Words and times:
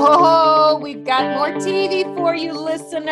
ho, 0.00 0.78
we've 0.82 1.04
got 1.04 1.36
more 1.36 1.50
TV 1.60 2.04
for 2.16 2.34
you, 2.34 2.52
listeners. 2.52 3.06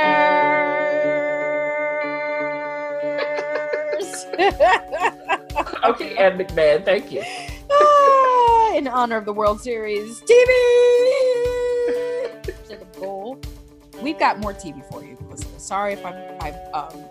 okay, 5.85 6.17
Ed 6.17 6.39
McMahon, 6.39 6.85
thank 6.85 7.13
you. 7.13 7.23
Ah, 7.71 8.75
in 8.75 8.89
honor 8.89 9.17
of 9.17 9.25
the 9.25 9.33
World 9.33 9.61
Series 9.61 10.21
TV. 10.23 10.51
to 12.43 12.77
the 12.77 12.87
goal. 12.99 13.41
We've 14.03 14.19
got 14.19 14.41
more 14.41 14.53
TV 14.53 14.85
for 14.91 15.05
you, 15.05 15.17
listeners. 15.31 15.63
Sorry 15.63 15.93
if 15.93 16.05
I'm, 16.05 16.17
I've 16.41 16.59
um, 16.75 17.05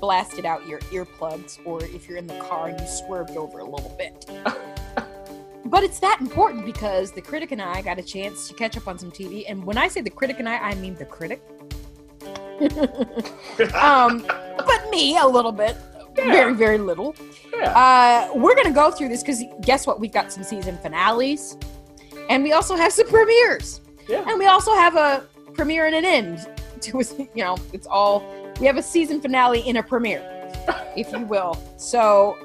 blasted 0.00 0.44
out 0.44 0.66
your 0.66 0.80
earplugs 0.80 1.58
or 1.64 1.82
if 1.84 2.08
you're 2.08 2.18
in 2.18 2.26
the 2.26 2.38
car 2.40 2.68
and 2.68 2.78
you 2.78 2.86
swerved 2.86 3.36
over 3.36 3.60
a 3.60 3.64
little 3.64 3.94
bit. 3.96 4.25
But 5.70 5.82
it's 5.82 5.98
that 6.00 6.20
important 6.20 6.64
because 6.64 7.12
the 7.12 7.20
critic 7.20 7.52
and 7.52 7.60
I 7.60 7.82
got 7.82 7.98
a 7.98 8.02
chance 8.02 8.48
to 8.48 8.54
catch 8.54 8.76
up 8.76 8.86
on 8.88 8.98
some 8.98 9.10
TV. 9.10 9.44
And 9.48 9.64
when 9.64 9.76
I 9.78 9.88
say 9.88 10.00
the 10.00 10.10
critic 10.10 10.38
and 10.38 10.48
I, 10.48 10.56
I 10.58 10.74
mean 10.76 10.94
the 10.94 11.04
critic. 11.04 11.42
um, 13.74 14.24
but 14.56 14.90
me 14.90 15.18
a 15.18 15.26
little 15.26 15.52
bit, 15.52 15.76
Yeah. 16.16 16.24
very, 16.32 16.54
very 16.54 16.78
little. 16.78 17.14
Yeah. 17.54 18.28
Uh, 18.32 18.38
we're 18.38 18.54
gonna 18.54 18.72
go 18.72 18.90
through 18.90 19.08
this 19.08 19.22
because 19.22 19.42
guess 19.62 19.86
what? 19.86 20.00
We've 20.00 20.12
got 20.12 20.32
some 20.32 20.42
season 20.42 20.78
finales, 20.78 21.56
and 22.30 22.42
we 22.42 22.52
also 22.52 22.76
have 22.76 22.92
some 22.92 23.08
premieres, 23.08 23.80
Yeah. 24.08 24.24
and 24.26 24.38
we 24.38 24.46
also 24.46 24.74
have 24.74 24.96
a 24.96 25.24
premiere 25.54 25.86
and 25.86 25.94
an 25.94 26.04
end. 26.04 26.46
To 26.82 27.02
you 27.34 27.42
know, 27.44 27.56
it's 27.72 27.86
all 27.86 28.22
we 28.60 28.66
have 28.66 28.76
a 28.76 28.82
season 28.82 29.20
finale 29.20 29.60
in 29.60 29.76
a 29.76 29.82
premiere, 29.82 30.22
if 30.96 31.10
you 31.12 31.20
will. 31.20 31.58
So 31.78 32.38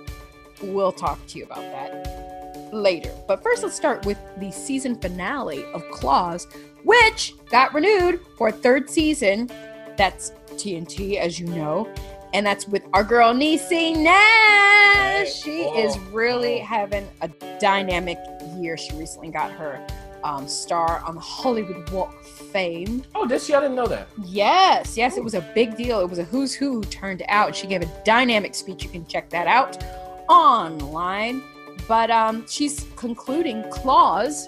we'll 0.61 0.93
talk 0.93 1.25
to 1.27 1.37
you 1.37 1.45
about 1.45 1.59
that 1.61 2.30
later. 2.71 3.11
But 3.27 3.43
first, 3.43 3.63
let's 3.63 3.75
start 3.75 4.05
with 4.05 4.17
the 4.37 4.51
season 4.51 4.95
finale 4.95 5.63
of 5.73 5.83
Claws, 5.91 6.47
which 6.83 7.33
got 7.49 7.73
renewed 7.73 8.19
for 8.37 8.49
a 8.49 8.51
third 8.51 8.89
season. 8.89 9.49
That's 9.97 10.31
TNT, 10.51 11.17
as 11.17 11.39
you 11.39 11.47
know. 11.47 11.87
And 12.33 12.45
that's 12.45 12.67
with 12.67 12.83
our 12.93 13.03
girl 13.03 13.33
Niecy 13.33 13.95
Nash. 13.95 15.33
She 15.33 15.63
whoa, 15.63 15.83
is 15.83 15.99
really 16.11 16.59
whoa. 16.59 16.65
having 16.65 17.07
a 17.21 17.27
dynamic 17.59 18.17
year. 18.57 18.77
She 18.77 18.95
recently 18.95 19.29
got 19.29 19.51
her 19.51 19.85
um, 20.23 20.47
star 20.47 20.99
on 21.05 21.15
the 21.15 21.21
Hollywood 21.21 21.89
Walk 21.89 22.13
of 22.19 22.27
Fame. 22.27 23.03
Oh, 23.15 23.27
did 23.27 23.41
she? 23.41 23.53
I 23.53 23.59
didn't 23.59 23.75
know 23.75 23.87
that. 23.87 24.07
Yes, 24.23 24.95
yes, 24.95 25.17
it 25.17 25.23
was 25.23 25.33
a 25.33 25.41
big 25.53 25.75
deal. 25.75 25.99
It 25.99 26.09
was 26.09 26.19
a 26.19 26.23
who's 26.23 26.53
who 26.53 26.71
who 26.71 26.83
turned 26.85 27.23
out. 27.27 27.55
She 27.55 27.67
gave 27.67 27.81
a 27.81 28.03
dynamic 28.05 28.55
speech. 28.55 28.83
You 28.83 28.89
can 28.89 29.05
check 29.05 29.29
that 29.31 29.47
out 29.47 29.83
online. 30.29 31.41
But 31.87 32.09
um, 32.11 32.45
she's 32.47 32.85
concluding 32.95 33.63
Claws 33.71 34.47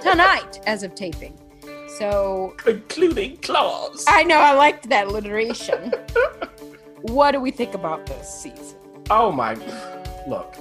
tonight 0.00 0.60
as 0.66 0.82
of 0.82 0.94
taping. 0.94 1.38
So 1.98 2.54
Concluding 2.56 3.36
Claws. 3.38 4.04
I 4.08 4.22
know 4.22 4.38
I 4.38 4.52
liked 4.54 4.88
that 4.90 5.06
alliteration. 5.08 5.92
what 7.02 7.32
do 7.32 7.40
we 7.40 7.50
think 7.50 7.74
about 7.74 8.06
this 8.06 8.28
season? 8.32 8.78
Oh 9.10 9.32
my. 9.32 9.54
Look. 10.28 10.54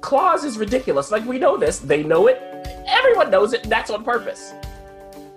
Claws 0.00 0.44
is 0.44 0.58
ridiculous. 0.58 1.10
Like, 1.10 1.24
we 1.26 1.38
know 1.38 1.56
this. 1.56 1.78
They 1.78 2.02
know 2.02 2.28
it. 2.28 2.40
Everyone 2.86 3.30
knows 3.30 3.52
it. 3.52 3.64
That's 3.64 3.90
on 3.90 4.04
purpose. 4.04 4.52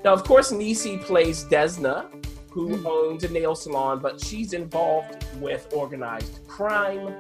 Now, 0.04 0.14
of 0.14 0.24
course, 0.24 0.52
Niecy 0.52 1.02
plays 1.02 1.44
Desna, 1.46 2.06
who 2.52 2.78
Mhm. 2.78 2.86
owns 2.86 3.24
a 3.24 3.30
nail 3.30 3.56
salon, 3.56 4.00
but 4.00 4.20
she's 4.24 4.54
involved 4.54 5.26
with 5.42 5.68
organized 5.74 6.48
crime. 6.48 7.16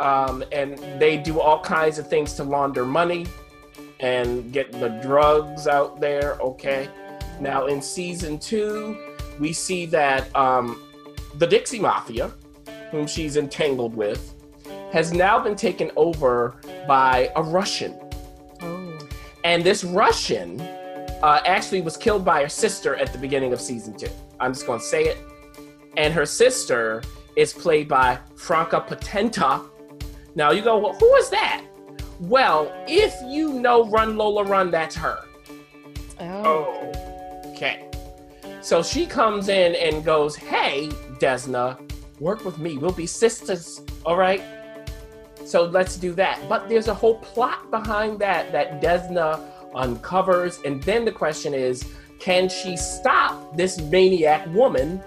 Um, 0.00 0.44
and 0.52 0.78
they 1.00 1.16
do 1.16 1.40
all 1.40 1.60
kinds 1.60 1.98
of 1.98 2.08
things 2.08 2.34
to 2.34 2.44
launder 2.44 2.84
money 2.84 3.26
and 4.00 4.52
get 4.52 4.72
the 4.72 4.88
drugs 5.02 5.66
out 5.66 6.00
there, 6.00 6.38
okay? 6.40 6.88
Now, 7.40 7.66
in 7.66 7.80
season 7.80 8.38
two, 8.38 8.96
we 9.38 9.52
see 9.52 9.86
that 9.86 10.34
um, 10.36 10.82
the 11.36 11.46
Dixie 11.46 11.80
Mafia, 11.80 12.30
whom 12.90 13.06
she's 13.06 13.36
entangled 13.36 13.94
with, 13.94 14.34
has 14.92 15.12
now 15.12 15.38
been 15.38 15.56
taken 15.56 15.90
over 15.96 16.56
by 16.86 17.30
a 17.36 17.42
Russian. 17.42 17.98
Oh. 18.62 18.98
And 19.44 19.62
this 19.62 19.84
Russian 19.84 20.60
uh, 21.22 21.40
actually 21.44 21.80
was 21.80 21.96
killed 21.96 22.24
by 22.24 22.42
her 22.42 22.48
sister 22.48 22.96
at 22.96 23.12
the 23.12 23.18
beginning 23.18 23.52
of 23.52 23.60
season 23.60 23.96
two. 23.96 24.08
I'm 24.40 24.52
just 24.52 24.66
going 24.66 24.80
to 24.80 24.84
say 24.84 25.04
it. 25.04 25.18
And 25.96 26.12
her 26.14 26.26
sister 26.26 27.02
is 27.36 27.52
played 27.52 27.88
by 27.88 28.18
Franka 28.36 28.80
Potente. 28.80 29.62
Now 30.36 30.50
you 30.50 30.60
go, 30.62 30.76
well, 30.76 30.92
who 30.92 31.14
is 31.16 31.30
that? 31.30 31.64
Well, 32.20 32.72
if 32.86 33.14
you 33.26 33.54
know 33.54 33.88
Run 33.88 34.16
Lola 34.18 34.44
Run, 34.44 34.70
that's 34.70 34.94
her. 34.94 35.24
Oh. 36.20 36.92
Okay. 37.46 37.90
So 38.60 38.82
she 38.82 39.06
comes 39.06 39.48
in 39.48 39.74
and 39.76 40.04
goes, 40.04 40.36
Hey, 40.36 40.88
Desna, 41.20 41.80
work 42.20 42.44
with 42.44 42.58
me. 42.58 42.76
We'll 42.76 42.92
be 42.92 43.06
sisters. 43.06 43.80
All 44.04 44.16
right. 44.16 44.42
So 45.46 45.64
let's 45.64 45.96
do 45.96 46.12
that. 46.14 46.40
But 46.48 46.68
there's 46.68 46.88
a 46.88 46.94
whole 46.94 47.16
plot 47.16 47.70
behind 47.70 48.18
that 48.18 48.52
that 48.52 48.82
Desna 48.82 49.42
uncovers. 49.74 50.60
And 50.64 50.82
then 50.82 51.06
the 51.06 51.12
question 51.12 51.54
is, 51.54 51.84
can 52.18 52.48
she 52.48 52.76
stop 52.76 53.56
this 53.56 53.80
maniac 53.80 54.46
woman 54.48 55.02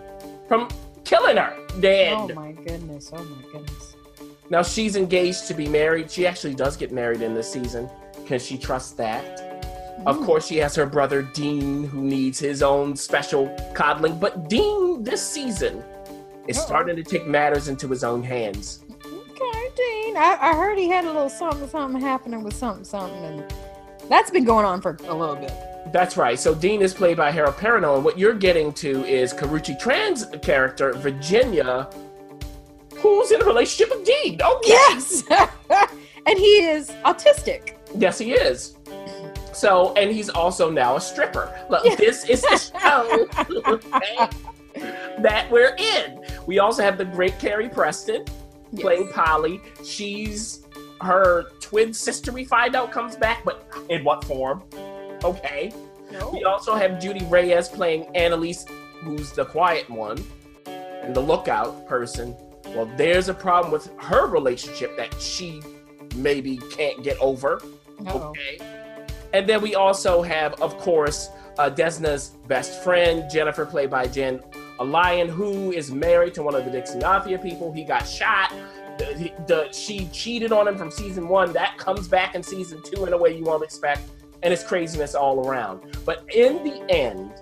from 0.48 0.70
killing 1.06 1.38
her 1.38 1.56
dead? 1.80 2.14
Oh 2.14 2.28
my 2.34 2.52
goodness. 2.54 3.12
Oh 3.14 3.24
my 3.24 3.42
goodness. 3.52 3.89
Now 4.50 4.64
she's 4.64 4.96
engaged 4.96 5.48
to 5.48 5.54
be 5.54 5.68
married. 5.68 6.10
She 6.10 6.26
actually 6.26 6.56
does 6.56 6.76
get 6.76 6.92
married 6.92 7.22
in 7.22 7.34
this 7.34 7.52
season. 7.52 7.90
Can 8.26 8.40
she 8.40 8.58
trust 8.58 8.98
that? 8.98 9.46
Of 10.06 10.18
Mm. 10.20 10.26
course, 10.26 10.48
she 10.48 10.58
has 10.58 10.76
her 10.76 10.86
brother 10.86 11.22
Dean, 11.22 11.84
who 11.84 12.02
needs 12.02 12.40
his 12.40 12.64
own 12.64 12.96
special 12.96 13.50
coddling. 13.74 14.18
But 14.18 14.48
Dean, 14.50 15.04
this 15.04 15.22
season, 15.22 15.84
is 16.48 16.58
Uh-oh. 16.58 16.66
starting 16.66 16.96
to 16.96 17.04
take 17.04 17.28
matters 17.28 17.68
into 17.68 17.88
his 17.88 18.04
own 18.04 18.24
hands. 18.24 18.80
Okay, 19.06 19.70
Dean. 19.76 20.18
I, 20.18 20.38
I 20.42 20.54
heard 20.56 20.78
he 20.78 20.88
had 20.90 21.04
a 21.06 21.08
little 21.12 21.30
something, 21.30 21.68
something 21.70 22.02
happening 22.02 22.44
with 22.44 22.56
something, 22.56 22.84
something, 22.86 23.24
and 23.26 23.44
that's 24.10 24.32
been 24.32 24.46
going 24.46 24.66
on 24.66 24.82
for 24.82 24.98
a 25.08 25.14
little 25.14 25.36
bit. 25.36 25.52
That's 25.92 26.18
right. 26.18 26.40
So 26.40 26.56
Dean 26.56 26.82
is 26.82 26.94
played 26.94 27.18
by 27.18 27.30
Harold 27.32 27.56
Perrineau, 27.56 27.96
and 27.96 28.04
what 28.06 28.18
you're 28.18 28.34
getting 28.34 28.72
to 28.74 29.04
is 29.06 29.34
Karrueche 29.34 29.78
Tran's 29.80 30.26
character, 30.42 30.94
Virginia, 30.94 31.90
who's 33.02 33.32
in 33.32 33.42
a 33.42 33.46
relationship 33.46 33.96
with 33.96 34.06
Dean. 34.06 34.40
Okay. 34.42 34.70
Yes, 34.70 35.24
and 36.26 36.38
he 36.38 36.64
is 36.66 36.90
autistic. 37.06 37.76
Yes, 37.96 38.18
he 38.20 38.34
is. 38.34 38.76
So, 39.54 39.94
and 39.96 40.12
he's 40.12 40.30
also 40.30 40.70
now 40.70 40.96
a 40.96 41.02
stripper. 41.02 41.54
Look, 41.70 41.84
this 41.98 42.24
is 42.30 42.42
the 42.42 42.58
show 42.80 43.28
that 45.20 45.52
we're 45.52 45.76
in. 45.78 46.24
We 46.46 46.60
also 46.60 46.84
have 46.84 46.98
the 46.98 47.06
great 47.06 47.38
Carrie 47.40 47.70
Preston 47.70 48.26
playing 48.78 49.10
Polly. 49.10 49.62
She's 49.84 50.66
her 51.02 51.46
twin 51.60 51.94
sister, 51.94 52.32
we 52.32 52.46
find 52.46 52.76
out, 52.76 52.92
comes 52.92 53.16
back, 53.16 53.44
but 53.46 53.68
in 53.90 54.04
what 54.04 54.24
form? 54.24 54.64
Okay. 55.24 55.74
No. 56.12 56.30
We 56.32 56.44
also 56.44 56.76
have 56.76 57.00
Judy 57.00 57.24
Reyes 57.26 57.70
playing 57.70 58.06
Annalise, 58.16 58.66
who's 59.02 59.32
the 59.32 59.46
quiet 59.46 59.90
one 59.90 60.24
and 60.66 61.16
the 61.16 61.22
lookout 61.22 61.88
person. 61.88 62.36
Well, 62.76 62.92
there's 62.98 63.30
a 63.30 63.34
problem 63.34 63.72
with 63.72 63.92
her 63.98 64.28
relationship 64.28 64.96
that 64.98 65.20
she 65.22 65.62
maybe 66.16 66.58
can't 66.72 67.04
get 67.04 67.18
over. 67.20 67.62
Uh-oh. 68.06 68.30
Okay. 68.30 68.60
And 69.34 69.48
then 69.48 69.62
we 69.62 69.76
also 69.76 70.22
have, 70.22 70.54
of 70.62 70.78
course, 70.78 71.30
uh, 71.58 71.70
Desna's 71.70 72.30
best 72.48 72.84
friend, 72.84 73.30
Jennifer, 73.30 73.66
played 73.66 73.90
by 73.90 74.08
Jen 74.08 74.42
a 74.80 74.84
Lyon 74.84 75.28
who 75.28 75.74
is 75.74 75.92
married 75.92 76.34
to 76.34 76.42
one 76.44 76.56
of 76.56 76.64
the 76.64 76.72
Dixie 76.72 77.38
people. 77.38 77.72
He 77.72 77.84
got 77.84 78.08
shot. 78.08 78.54
The, 78.98 79.06
he- 79.18 79.34
the, 79.46 79.72
she 79.72 80.08
cheated 80.08 80.52
on 80.52 80.68
him 80.68 80.78
from 80.78 80.90
season 80.90 81.28
one. 81.28 81.52
That 81.54 81.78
comes 81.78 82.08
back 82.08 82.34
in 82.34 82.42
season 82.42 82.82
two 82.84 83.06
in 83.06 83.14
a 83.14 83.18
way 83.18 83.38
you 83.38 83.44
won't 83.44 83.64
expect. 83.64 84.02
And 84.42 84.54
it's 84.54 84.64
craziness 84.64 85.16
all 85.16 85.46
around. 85.46 85.98
But 86.06 86.24
in 86.34 86.64
the 86.64 86.90
end, 86.90 87.34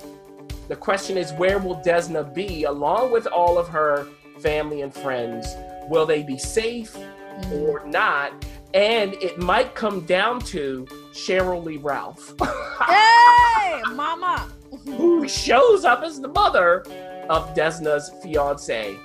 the 0.68 0.75
question 0.75 1.16
is 1.16 1.31
where 1.34 1.60
will 1.60 1.78
Desna 1.81 2.34
be 2.34 2.63
along 2.63 3.12
with 3.12 3.28
all 3.28 3.60
of 3.60 3.68
her 3.68 4.07
family 4.42 4.81
and 4.81 4.94
friends? 4.94 5.48
Will 5.89 6.06
they 6.06 6.24
be 6.24 6.38
safe? 6.38 6.95
Mm. 7.42 7.51
or 7.69 7.86
not. 7.86 8.45
And 8.74 9.13
it 9.16 9.38
might 9.38 9.75
come 9.75 10.01
down 10.01 10.39
to 10.42 10.86
Sheryl 11.12 11.63
Lee 11.63 11.78
Ralph, 11.78 12.34
Hey, 12.88 13.81
mama. 13.94 14.51
who 14.86 15.28
shows 15.28 15.86
up 15.86 16.01
as 16.04 16.19
the 16.19 16.28
mother 16.28 16.81
of 17.30 17.54
Desna's 17.54 18.12
fiance. 18.22 18.98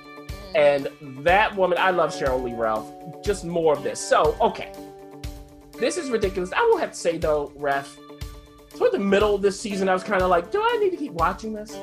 And 0.55 0.87
that 1.23 1.55
woman, 1.55 1.77
I 1.79 1.91
love 1.91 2.11
Sheryl 2.11 2.43
Lee 2.43 2.53
Ralph. 2.53 2.91
Just 3.23 3.45
more 3.45 3.73
of 3.73 3.83
this. 3.83 3.99
So, 3.99 4.35
okay. 4.41 4.71
This 5.79 5.97
is 5.97 6.09
ridiculous. 6.09 6.51
I 6.55 6.61
will 6.71 6.77
have 6.77 6.91
to 6.91 6.97
say, 6.97 7.17
though, 7.17 7.51
Ref, 7.55 7.97
toward 8.75 8.91
the 8.91 8.99
middle 8.99 9.33
of 9.35 9.41
this 9.41 9.59
season, 9.59 9.89
I 9.89 9.93
was 9.93 10.03
kind 10.03 10.21
of 10.21 10.29
like, 10.29 10.51
do 10.51 10.61
I 10.61 10.77
need 10.77 10.91
to 10.91 10.97
keep 10.97 11.13
watching 11.13 11.53
this? 11.53 11.75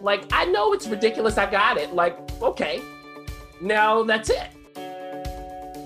Like, 0.00 0.24
I 0.32 0.44
know 0.44 0.72
it's 0.72 0.86
ridiculous. 0.86 1.38
I 1.38 1.50
got 1.50 1.76
it. 1.78 1.94
Like, 1.94 2.18
okay. 2.42 2.82
Now 3.60 4.02
that's 4.02 4.30
it. 4.30 4.48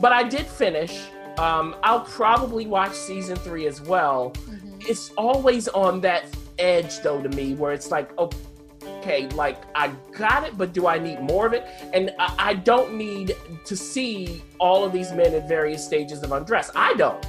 But 0.00 0.12
I 0.12 0.23
did 0.23 0.47
finish. 0.47 1.06
Um, 1.38 1.76
I'll 1.82 2.00
probably 2.00 2.67
watch 2.67 2.93
season 2.94 3.37
three 3.37 3.67
as 3.67 3.81
well. 3.81 4.32
Mhm. 4.49 4.88
it's 4.88 5.11
always 5.17 5.69
on 5.69 6.00
that 6.00 6.25
edge 6.58 7.00
though 7.00 7.20
to 7.23 7.29
me 7.31 7.55
where 7.55 7.73
it's 7.73 7.91
like 7.91 8.11
okay 8.19 9.29
like 9.31 9.58
i 9.75 9.88
got 10.17 10.44
it 10.47 10.56
but 10.58 10.73
do 10.75 10.87
i 10.87 10.99
need 10.99 11.20
more 11.20 11.47
of 11.47 11.52
it 11.55 11.64
and 11.94 12.11
i, 12.19 12.35
I 12.50 12.55
don't 12.55 12.94
need 12.94 13.35
to 13.64 13.76
see 13.76 14.43
all 14.58 14.85
of 14.85 14.93
these 14.93 15.12
men 15.12 15.35
at 15.35 15.47
various 15.49 15.85
stages 15.85 16.23
of 16.23 16.32
undress 16.32 16.70
i 16.75 16.93
don't 16.94 17.25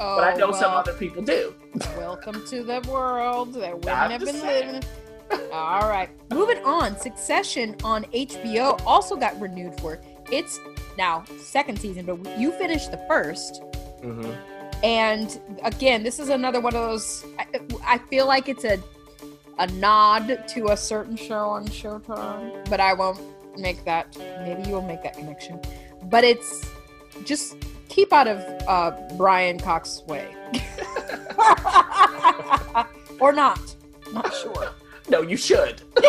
Oh, 0.00 0.16
but 0.18 0.24
i 0.24 0.34
know 0.36 0.52
some 0.52 0.72
other 0.72 0.92
people 0.94 1.22
do 1.22 1.54
Welcome 1.96 2.46
to 2.48 2.62
the 2.62 2.80
world 2.90 3.54
that 3.54 3.78
women 3.84 4.10
have 4.10 4.20
been 4.24 4.34
saying. 4.36 4.66
living. 4.72 4.88
All 5.52 5.88
right, 5.88 6.08
moving 6.30 6.62
on. 6.64 6.98
Succession 6.98 7.76
on 7.84 8.04
HBO 8.06 8.80
also 8.84 9.14
got 9.16 9.38
renewed 9.40 9.78
for 9.80 10.00
its 10.30 10.58
now 10.98 11.24
second 11.38 11.78
season, 11.78 12.04
but 12.06 12.38
you 12.38 12.50
finished 12.52 12.90
the 12.90 12.98
first. 13.08 13.62
hmm 14.02 14.30
And 14.82 15.40
again, 15.62 16.02
this 16.02 16.18
is 16.18 16.28
another 16.28 16.60
one 16.60 16.74
of 16.74 16.82
those. 16.82 17.24
I, 17.38 17.46
I 17.86 17.98
feel 17.98 18.26
like 18.26 18.48
it's 18.48 18.64
a 18.64 18.82
a 19.58 19.68
nod 19.68 20.42
to 20.48 20.72
a 20.72 20.76
certain 20.76 21.16
show 21.16 21.48
on 21.48 21.66
Showtime, 21.68 22.68
but 22.68 22.80
I 22.80 22.92
won't 22.92 23.20
make 23.56 23.84
that. 23.84 24.16
Maybe 24.42 24.68
you'll 24.68 24.82
make 24.82 25.02
that 25.04 25.14
connection. 25.16 25.60
But 26.04 26.24
it's 26.24 26.68
just 27.24 27.56
keep 27.88 28.12
out 28.12 28.26
of 28.26 28.38
uh, 28.66 28.90
Brian 29.16 29.60
Cox's 29.60 30.02
way, 30.08 30.34
or 33.20 33.32
not. 33.32 33.60
Not 34.12 34.34
sure. 34.34 34.70
No 35.08 35.22
you 35.22 35.36
should 35.36 35.82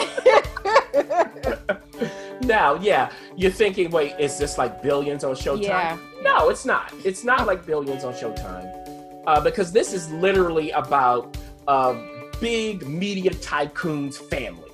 now 2.41 2.75
yeah 2.75 3.11
you're 3.35 3.51
thinking 3.51 3.89
wait 3.91 4.13
is 4.19 4.37
this 4.37 4.57
like 4.57 4.81
billions 4.81 5.23
on 5.23 5.35
showtime 5.35 5.61
yeah. 5.61 5.97
No, 6.25 6.49
it's 6.49 6.65
not. 6.65 6.91
It's 7.03 7.23
not 7.23 7.45
like 7.45 7.67
Billions 7.67 8.03
on 8.03 8.13
Showtime, 8.13 9.21
uh, 9.27 9.39
because 9.41 9.71
this 9.71 9.93
is 9.93 10.11
literally 10.11 10.71
about 10.71 11.37
a 11.67 11.95
big 12.41 12.87
media 12.87 13.31
tycoon's 13.35 14.17
family. 14.17 14.71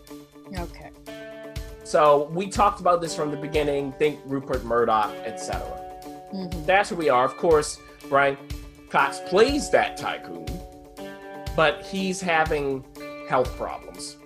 Okay. 0.58 0.92
So 1.84 2.30
we 2.34 2.48
talked 2.48 2.80
about 2.80 3.02
this 3.02 3.14
from 3.14 3.32
the 3.32 3.38
beginning. 3.38 3.92
Think 4.00 4.18
Rupert 4.26 4.64
Murdoch, 4.64 5.14
etc. 5.26 5.60
Mhm. 6.34 6.66
That's 6.66 6.90
who 6.90 6.96
we 6.96 7.10
are. 7.10 7.26
Of 7.26 7.36
course, 7.36 7.78
Brian 8.08 8.38
Cox 8.90 9.20
plays 9.28 9.70
that 9.72 9.98
tycoon, 9.98 10.46
but 11.58 11.86
he's 11.86 12.22
having 12.22 12.86
health 13.32 13.56
problems 13.56 14.18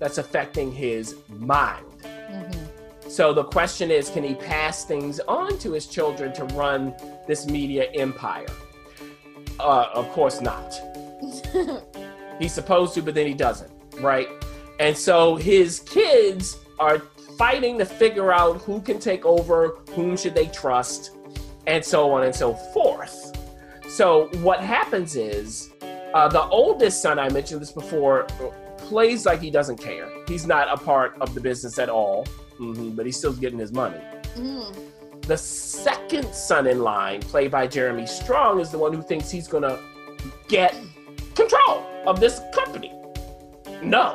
that's 0.00 0.18
affecting 0.18 0.72
his 0.72 1.14
mind. 1.28 1.86
Mhm. 2.04 2.68
So 3.08 3.32
the 3.32 3.44
question 3.44 3.88
is, 3.92 4.10
can 4.10 4.24
he 4.24 4.34
pass 4.34 4.84
things 4.84 5.20
on 5.28 5.58
to 5.58 5.72
his 5.72 5.86
children 5.86 6.32
to 6.32 6.44
run 6.62 6.92
this 7.28 7.46
media 7.46 7.84
empire? 7.94 8.52
Uh, 9.60 9.86
of 9.94 10.10
course 10.10 10.40
not. 10.40 10.70
He's 12.40 12.52
supposed 12.52 12.94
to, 12.94 13.02
but 13.02 13.14
then 13.14 13.28
he 13.28 13.34
doesn't, 13.34 13.70
right? 14.00 14.28
And 14.80 14.96
so 14.96 15.36
his 15.36 15.78
kids 15.80 16.56
are 16.80 16.98
fighting 17.38 17.78
to 17.78 17.84
figure 17.84 18.32
out 18.32 18.62
who 18.62 18.80
can 18.80 18.98
take 18.98 19.24
over, 19.24 19.76
whom 19.90 20.16
should 20.16 20.34
they 20.34 20.46
trust, 20.46 21.12
and 21.68 21.84
so 21.84 22.10
on 22.10 22.24
and 22.24 22.34
so 22.34 22.54
forth. 22.74 23.16
So 23.88 24.28
what 24.48 24.58
happens 24.60 25.14
is, 25.14 25.70
uh, 26.14 26.28
the 26.28 26.44
oldest 26.48 27.02
son, 27.02 27.18
I 27.18 27.28
mentioned 27.30 27.60
this 27.60 27.72
before, 27.72 28.26
plays 28.76 29.24
like 29.24 29.40
he 29.40 29.50
doesn't 29.50 29.78
care. 29.78 30.08
He's 30.28 30.46
not 30.46 30.68
a 30.72 30.76
part 30.82 31.16
of 31.20 31.34
the 31.34 31.40
business 31.40 31.78
at 31.78 31.88
all, 31.88 32.26
Mhm, 32.58 32.94
but 32.94 33.06
he's 33.06 33.16
still 33.16 33.32
getting 33.32 33.58
his 33.58 33.72
money. 33.72 34.00
Mm. 34.36 34.74
The 35.22 35.36
second 35.36 36.32
son 36.34 36.66
in 36.66 36.80
line, 36.80 37.20
played 37.20 37.50
by 37.50 37.66
Jeremy 37.66 38.06
Strong, 38.06 38.60
is 38.60 38.70
the 38.70 38.78
one 38.78 38.92
who 38.92 39.02
thinks 39.02 39.30
he's 39.30 39.48
gonna 39.48 39.78
get 40.48 40.74
control 41.34 41.86
of 42.06 42.20
this 42.20 42.40
company. 42.52 42.92
No. 43.82 44.12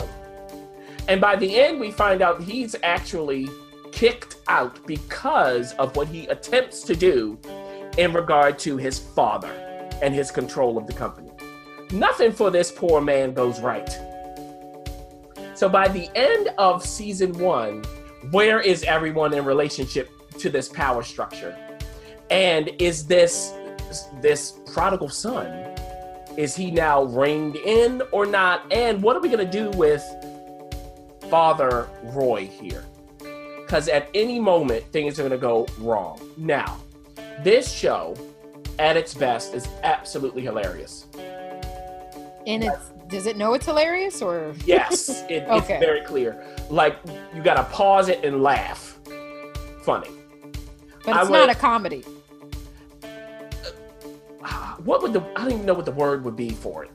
And 1.07 1.19
by 1.21 1.35
the 1.35 1.57
end, 1.59 1.79
we 1.79 1.91
find 1.91 2.21
out 2.21 2.41
he's 2.41 2.75
actually 2.83 3.47
kicked 3.91 4.37
out 4.47 4.85
because 4.85 5.73
of 5.73 5.95
what 5.95 6.07
he 6.07 6.27
attempts 6.27 6.81
to 6.83 6.95
do 6.95 7.39
in 7.97 8.13
regard 8.13 8.59
to 8.59 8.77
his 8.77 8.99
father 8.99 9.51
and 10.01 10.13
his 10.13 10.29
control 10.29 10.77
of 10.77 10.85
the 10.85 10.93
company. 10.93 11.26
Nothing 11.91 12.31
for 12.31 12.51
this 12.51 12.71
poor 12.71 12.99
man 13.01 13.33
goes 13.33 13.59
right. 13.61 13.89
So 15.55 15.69
by 15.69 15.87
the 15.87 16.09
end 16.15 16.49
of 16.57 16.85
season 16.85 17.33
one, 17.39 17.83
where 18.31 18.59
is 18.59 18.83
everyone 18.83 19.33
in 19.33 19.45
relationship 19.45 20.09
to 20.37 20.49
this 20.49 20.69
power 20.69 21.01
structure? 21.01 21.57
And 22.29 22.69
is 22.79 23.07
this 23.07 23.53
this 24.21 24.59
prodigal 24.73 25.09
son? 25.09 25.47
Is 26.37 26.55
he 26.55 26.69
now 26.69 27.03
reined 27.03 27.55
in 27.55 28.03
or 28.11 28.25
not? 28.25 28.71
And 28.71 29.01
what 29.01 29.15
are 29.15 29.19
we 29.21 29.29
gonna 29.29 29.49
do 29.49 29.69
with 29.71 30.03
Father 31.29 31.89
Roy 32.03 32.45
here? 32.45 32.83
Because 33.61 33.87
at 33.87 34.09
any 34.13 34.39
moment 34.39 34.83
things 34.91 35.19
are 35.19 35.23
gonna 35.23 35.37
go 35.37 35.65
wrong. 35.79 36.19
Now, 36.37 36.77
this 37.43 37.71
show, 37.71 38.15
at 38.77 38.97
its 38.97 39.13
best, 39.13 39.53
is 39.53 39.67
absolutely 39.83 40.43
hilarious. 40.43 41.07
And 42.47 42.63
it's 42.63 42.89
does 43.07 43.25
it 43.25 43.37
know 43.37 43.53
it's 43.53 43.65
hilarious 43.65 44.21
or 44.21 44.53
Yes, 44.65 45.09
it, 45.29 45.43
Okay. 45.49 45.75
it's 45.75 45.85
very 45.85 46.01
clear. 46.01 46.43
Like 46.69 46.97
you 47.35 47.41
gotta 47.43 47.63
pause 47.65 48.09
it 48.09 48.23
and 48.25 48.41
laugh. 48.41 48.97
Funny. 49.83 50.09
but 51.05 51.15
it's 51.21 51.29
not 51.29 51.49
a 51.49 51.55
comedy. 51.55 52.03
Uh, 54.43 54.75
what 54.83 55.01
would 55.01 55.13
the 55.13 55.21
I 55.35 55.43
don't 55.43 55.51
even 55.53 55.65
know 55.65 55.73
what 55.73 55.85
the 55.85 55.91
word 55.91 56.23
would 56.23 56.35
be 56.35 56.49
for 56.49 56.85
it. 56.85 56.91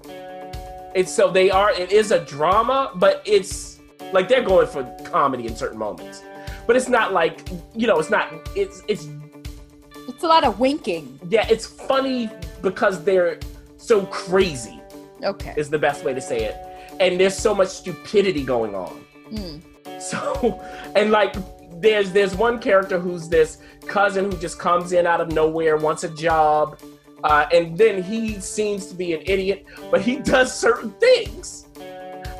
It's 0.95 1.13
so 1.15 1.31
they 1.31 1.51
are 1.51 1.71
it 1.71 1.93
is 1.93 2.11
a 2.13 2.25
drama, 2.25 2.91
but 2.97 3.23
it's 3.25 3.79
like 4.13 4.29
they're 4.29 4.43
going 4.43 4.67
for 4.67 4.85
comedy 5.05 5.47
in 5.47 5.57
certain 5.57 5.79
moments. 5.79 6.23
But 6.67 6.77
it's 6.77 6.89
not 6.89 7.13
like 7.13 7.49
you 7.75 7.87
know, 7.87 7.99
it's 7.99 8.11
not 8.11 8.33
it's 8.57 8.83
it's 8.89 9.07
It's 10.09 10.23
a 10.23 10.29
lot 10.29 10.45
of 10.45 10.61
winking. 10.61 11.19
yeah, 11.29 11.47
it's 11.49 11.67
funny 11.67 12.31
because 12.63 13.03
they're 13.05 13.39
so 13.79 14.07
crazy 14.07 14.79
Okay. 15.23 15.55
is 15.57 15.71
the 15.71 15.79
best 15.79 16.05
way 16.05 16.15
to 16.15 16.21
say 16.21 16.45
it. 16.45 16.57
And 17.01 17.19
there's 17.19 17.37
so 17.37 17.55
much 17.55 17.69
stupidity 17.69 18.43
going 18.45 18.75
on. 18.75 19.05
Hmm. 19.31 19.59
So, 19.99 20.61
and 20.97 21.11
like, 21.11 21.35
there's 21.81 22.13
there's 22.13 22.35
one 22.35 22.59
character 22.59 22.99
who's 22.99 23.29
this 23.29 23.59
cousin 23.87 24.31
who 24.31 24.37
just 24.39 24.59
comes 24.59 24.93
in 24.93 25.07
out 25.07 25.21
of 25.21 25.31
nowhere, 25.33 25.77
wants 25.77 26.05
a 26.05 26.09
job, 26.09 26.79
uh, 27.25 27.47
and 27.53 27.77
then 27.77 28.03
he 28.03 28.41
seems 28.41 28.87
to 28.87 28.95
be 28.95 29.15
an 29.15 29.23
idiot, 29.27 29.65
but 29.91 30.01
he 30.01 30.17
does 30.17 30.55
certain 30.55 30.91
things 30.93 31.67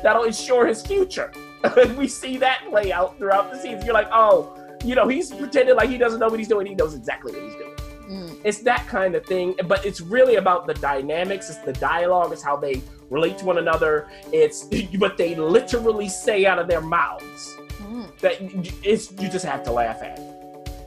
that'll 0.01 0.23
ensure 0.23 0.65
his 0.65 0.85
future. 0.85 1.31
and 1.63 1.97
we 1.97 2.07
see 2.07 2.37
that 2.37 2.65
play 2.69 2.91
out 2.91 3.17
throughout 3.17 3.51
the 3.51 3.57
season. 3.57 3.85
You're 3.85 3.93
like, 3.93 4.09
oh, 4.11 4.57
you 4.83 4.95
know, 4.95 5.07
he's 5.07 5.31
pretending 5.31 5.75
like 5.75 5.89
he 5.89 5.97
doesn't 5.97 6.19
know 6.19 6.27
what 6.27 6.39
he's 6.39 6.49
doing. 6.49 6.67
He 6.67 6.75
knows 6.75 6.93
exactly 6.93 7.31
what 7.31 7.41
he's 7.41 7.55
doing 7.55 7.72
Mm. 8.03 8.37
it's 8.43 8.59
that 8.59 8.85
kind 8.87 9.15
of 9.15 9.25
thing 9.25 9.55
but 9.65 9.85
it's 9.85 10.01
really 10.01 10.35
about 10.35 10.67
the 10.67 10.73
dynamics. 10.73 11.49
It's 11.49 11.59
the 11.59 11.73
dialogue. 11.73 12.31
It's 12.33 12.43
how 12.43 12.57
they 12.57 12.81
relate 13.09 13.37
to 13.39 13.45
one 13.45 13.57
another. 13.59 14.09
It's 14.31 14.67
what 14.97 15.17
they 15.17 15.35
literally 15.35 16.09
say 16.09 16.45
out 16.45 16.59
of 16.59 16.67
their 16.67 16.81
mouths 16.81 17.57
Mm. 17.81 18.17
that 18.19 18.35
it's 18.83 19.11
you 19.13 19.27
just 19.29 19.45
have 19.45 19.63
to 19.63 19.71
laugh 19.71 20.01
at. 20.03 20.19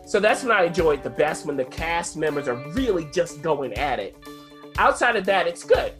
So 0.06 0.20
that's 0.20 0.42
when 0.44 0.52
i 0.52 0.62
enjoy 0.64 0.92
it 0.94 1.02
the 1.02 1.10
best 1.10 1.46
when 1.46 1.56
the 1.56 1.64
cast 1.64 2.16
members 2.16 2.46
are 2.48 2.56
really 2.72 3.06
just 3.12 3.42
going 3.42 3.74
at 3.74 3.98
it. 3.98 4.16
Outside 4.78 5.16
of 5.16 5.24
that 5.26 5.46
it's 5.46 5.64
good. 5.64 5.92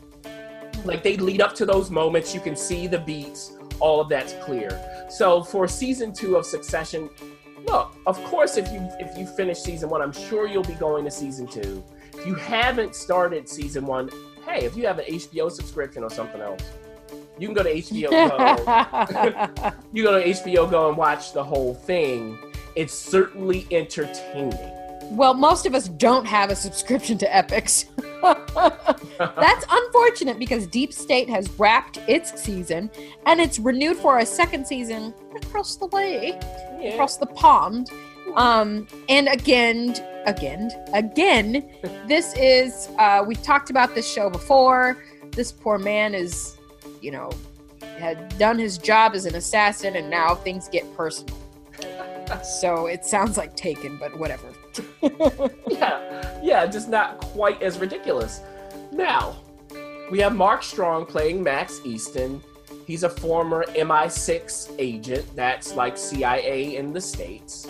Like 0.84 1.02
they 1.02 1.16
lead 1.16 1.40
up 1.40 1.54
to 1.56 1.66
those 1.66 1.90
moments. 1.90 2.34
You 2.34 2.40
can 2.40 2.54
see 2.56 2.86
the 2.86 2.98
beats. 2.98 3.52
All 3.80 4.00
of 4.00 4.08
that's 4.08 4.34
clear. 4.44 4.70
So 5.10 5.42
for 5.42 5.66
season 5.68 6.12
two 6.12 6.36
of 6.36 6.46
succession 6.46 7.10
look 7.64 7.96
of 8.06 8.22
course 8.24 8.56
if 8.56 8.70
you 8.72 8.88
if 8.98 9.16
you 9.16 9.26
finish 9.26 9.58
season 9.58 9.88
one 9.88 10.02
i'm 10.02 10.12
sure 10.12 10.46
you'll 10.46 10.62
be 10.62 10.74
going 10.74 11.04
to 11.04 11.10
season 11.10 11.46
two. 11.46 11.82
If 12.14 12.26
you 12.26 12.34
haven't 12.34 12.94
started 12.94 13.48
season 13.48 13.86
one 13.86 14.10
hey 14.46 14.64
if 14.64 14.76
you 14.76 14.86
have 14.86 14.98
an 14.98 15.06
hbo 15.06 15.50
subscription 15.50 16.02
or 16.02 16.10
something 16.10 16.40
else 16.40 16.62
you 17.38 17.48
can 17.48 17.54
go 17.54 17.62
to 17.62 17.74
hbo 17.74 18.10
go. 18.10 19.72
You 19.92 20.02
go 20.02 20.20
to 20.20 20.28
hbo 20.28 20.70
go 20.70 20.88
and 20.88 20.96
watch 20.96 21.32
the 21.32 21.44
whole 21.44 21.74
thing. 21.74 22.38
It's 22.74 22.94
certainly 22.94 23.66
entertaining. 23.70 24.72
Well, 25.10 25.34
most 25.34 25.66
of 25.66 25.74
us 25.74 25.88
don't 25.88 26.26
have 26.26 26.50
a 26.50 26.56
subscription 26.56 27.16
to 27.18 27.26
Epix. 27.26 27.86
That's 29.18 29.64
unfortunate 30.06 30.38
because 30.38 30.68
Deep 30.68 30.92
State 30.92 31.28
has 31.28 31.50
wrapped 31.58 31.98
its 32.06 32.40
season 32.40 32.88
and 33.26 33.40
it's 33.40 33.58
renewed 33.58 33.96
for 33.96 34.18
a 34.18 34.26
second 34.26 34.64
season 34.64 35.12
across 35.34 35.74
the 35.76 35.86
way, 35.86 36.38
yeah. 36.80 36.90
across 36.90 37.16
the 37.16 37.26
pond. 37.26 37.90
Um, 38.36 38.86
and 39.08 39.26
again, 39.26 39.96
again, 40.24 40.70
again, 40.92 41.68
this 42.06 42.34
is 42.36 42.88
uh, 42.98 43.24
we've 43.26 43.42
talked 43.42 43.70
about 43.70 43.96
this 43.96 44.10
show 44.10 44.30
before. 44.30 45.02
This 45.32 45.50
poor 45.50 45.76
man 45.76 46.14
is, 46.14 46.56
you 47.00 47.10
know, 47.10 47.32
had 47.98 48.38
done 48.38 48.60
his 48.60 48.78
job 48.78 49.14
as 49.14 49.26
an 49.26 49.34
assassin, 49.34 49.96
and 49.96 50.08
now 50.08 50.36
things 50.36 50.68
get 50.68 50.84
personal. 50.96 51.36
So 52.42 52.86
it 52.86 53.04
sounds 53.04 53.36
like 53.36 53.54
Taken, 53.54 53.98
but 53.98 54.18
whatever. 54.18 54.48
yeah, 55.68 56.40
yeah, 56.42 56.66
just 56.66 56.88
not 56.88 57.20
quite 57.20 57.62
as 57.62 57.78
ridiculous. 57.78 58.40
Now, 58.90 59.36
We 60.08 60.20
have 60.20 60.36
Mark 60.36 60.62
Strong 60.62 61.06
playing 61.06 61.42
Max 61.42 61.80
Easton. 61.84 62.40
He's 62.86 63.02
a 63.02 63.08
former 63.08 63.64
MI6 63.70 64.76
agent, 64.78 65.26
that's 65.34 65.74
like 65.74 65.98
CIA 65.98 66.76
in 66.76 66.92
the 66.92 67.00
States. 67.00 67.66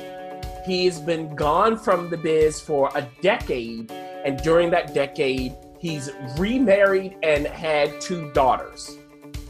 He's 0.67 0.99
been 0.99 1.35
gone 1.35 1.79
from 1.79 2.11
the 2.11 2.19
biz 2.19 2.61
for 2.61 2.91
a 2.95 3.09
decade, 3.23 3.91
and 3.91 4.39
during 4.43 4.69
that 4.71 4.93
decade, 4.93 5.55
he's 5.79 6.11
remarried 6.37 7.17
and 7.23 7.47
had 7.47 8.03
two 8.03 8.31
daughters. 8.33 8.99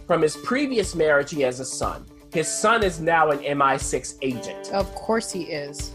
From 0.07 0.23
his 0.23 0.37
previous 0.37 0.95
marriage, 0.95 1.33
he 1.33 1.41
has 1.41 1.59
a 1.59 1.65
son. 1.65 2.07
His 2.33 2.47
son 2.47 2.85
is 2.85 3.01
now 3.01 3.31
an 3.31 3.39
MI6 3.39 4.19
agent. 4.23 4.71
Of 4.71 4.95
course 4.95 5.33
he 5.33 5.45
is. 5.45 5.91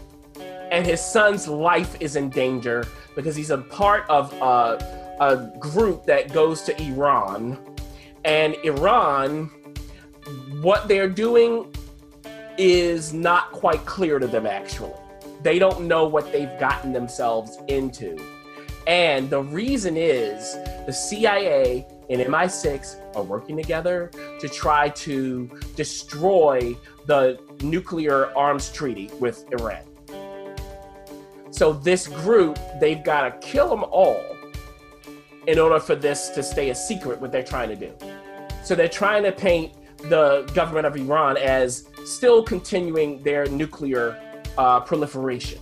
And 0.70 0.84
his 0.84 1.00
son's 1.00 1.48
life 1.48 1.96
is 2.00 2.16
in 2.16 2.28
danger 2.28 2.84
because 3.14 3.34
he's 3.34 3.50
a 3.50 3.58
part 3.58 4.04
of 4.10 4.30
a, 4.34 5.01
a 5.20 5.50
group 5.58 6.04
that 6.06 6.32
goes 6.32 6.62
to 6.62 6.82
Iran. 6.82 7.58
And 8.24 8.56
Iran, 8.64 9.50
what 10.60 10.88
they're 10.88 11.08
doing 11.08 11.72
is 12.58 13.12
not 13.12 13.52
quite 13.52 13.84
clear 13.86 14.18
to 14.18 14.26
them, 14.26 14.46
actually. 14.46 14.92
They 15.42 15.58
don't 15.58 15.86
know 15.88 16.06
what 16.06 16.30
they've 16.32 16.58
gotten 16.60 16.92
themselves 16.92 17.58
into. 17.68 18.16
And 18.86 19.30
the 19.30 19.42
reason 19.42 19.96
is 19.96 20.54
the 20.86 20.92
CIA 20.92 21.86
and 22.10 22.20
MI6 22.20 23.16
are 23.16 23.22
working 23.22 23.56
together 23.56 24.10
to 24.40 24.48
try 24.48 24.88
to 24.90 25.48
destroy 25.76 26.76
the 27.06 27.38
nuclear 27.62 28.36
arms 28.36 28.70
treaty 28.70 29.10
with 29.20 29.44
Iran. 29.52 29.82
So 31.50 31.72
this 31.72 32.08
group, 32.08 32.58
they've 32.80 33.02
got 33.04 33.40
to 33.40 33.46
kill 33.46 33.68
them 33.68 33.84
all 33.84 34.36
in 35.46 35.58
order 35.58 35.80
for 35.80 35.94
this 35.94 36.28
to 36.30 36.42
stay 36.42 36.70
a 36.70 36.74
secret 36.74 37.20
what 37.20 37.32
they're 37.32 37.42
trying 37.42 37.68
to 37.68 37.76
do. 37.76 37.92
So 38.62 38.74
they're 38.74 38.88
trying 38.88 39.24
to 39.24 39.32
paint 39.32 39.72
the 40.08 40.50
government 40.54 40.86
of 40.86 40.96
Iran 40.96 41.36
as 41.36 41.88
still 42.04 42.42
continuing 42.42 43.22
their 43.22 43.46
nuclear 43.46 44.20
uh, 44.58 44.80
proliferation. 44.80 45.60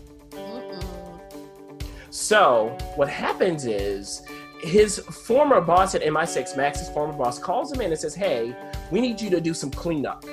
So 2.11 2.77
what 2.97 3.09
happens 3.09 3.65
is 3.65 4.23
his 4.63 4.99
former 4.99 5.61
boss 5.61 5.95
at 5.95 6.03
MI6, 6.03 6.57
Max's 6.57 6.89
former 6.91 7.13
boss, 7.13 7.39
calls 7.39 7.73
him 7.73 7.81
in 7.81 7.91
and 7.91 7.99
says, 7.99 8.15
Hey, 8.15 8.55
we 8.91 9.01
need 9.01 9.21
you 9.21 9.31
to 9.31 9.41
do 9.41 9.55
some 9.55 9.71
cleanup. 9.71 10.25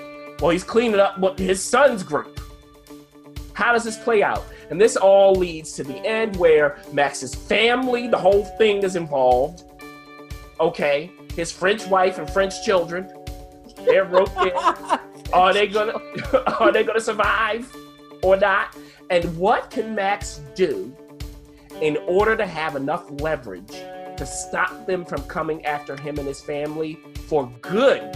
Well, 0.42 0.52
he's 0.52 0.64
cleaning 0.64 1.00
up 1.00 1.40
his 1.40 1.64
son's 1.64 2.04
group. 2.04 2.40
How 3.54 3.74
does 3.74 3.84
this 3.84 3.98
play 3.98 4.22
out? 4.22 4.44
And 4.70 4.80
this 4.80 4.98
all 4.98 5.34
leads 5.34 5.74
to 5.74 5.84
the 5.84 5.98
end 6.06 6.36
where 6.36 6.78
Max's 6.92 7.34
family, 7.34 8.08
the 8.08 8.18
whole 8.18 8.44
thing 8.44 8.84
is 8.84 8.96
involved. 8.96 9.64
Okay, 10.60 11.12
his 11.36 11.52
French 11.52 11.86
wife 11.88 12.18
and 12.18 12.30
French 12.30 12.64
children, 12.66 13.10
they're 13.86 14.06
roped 14.06 14.38
in. 14.38 14.52
are 15.34 15.54
they 15.54 15.68
gonna 15.68 15.94
are 16.60 16.72
they 16.72 16.84
gonna 16.84 17.00
survive 17.00 17.74
or 18.24 18.36
not? 18.38 18.76
And 19.10 19.38
what 19.38 19.70
can 19.70 19.96
Max 19.96 20.42
do 20.56 20.96
in 21.82 21.98
order 22.08 22.36
to 22.36 22.46
have 22.46 22.76
enough 22.76 23.06
leverage 23.22 23.84
to 24.18 24.26
stop 24.26 24.88
them 24.88 25.06
from 25.06 25.22
coming 25.24 25.64
after 25.66 25.96
him 25.96 26.18
and 26.18 26.28
his 26.28 26.42
family 26.42 27.00
for 27.28 27.52
good. 27.62 28.16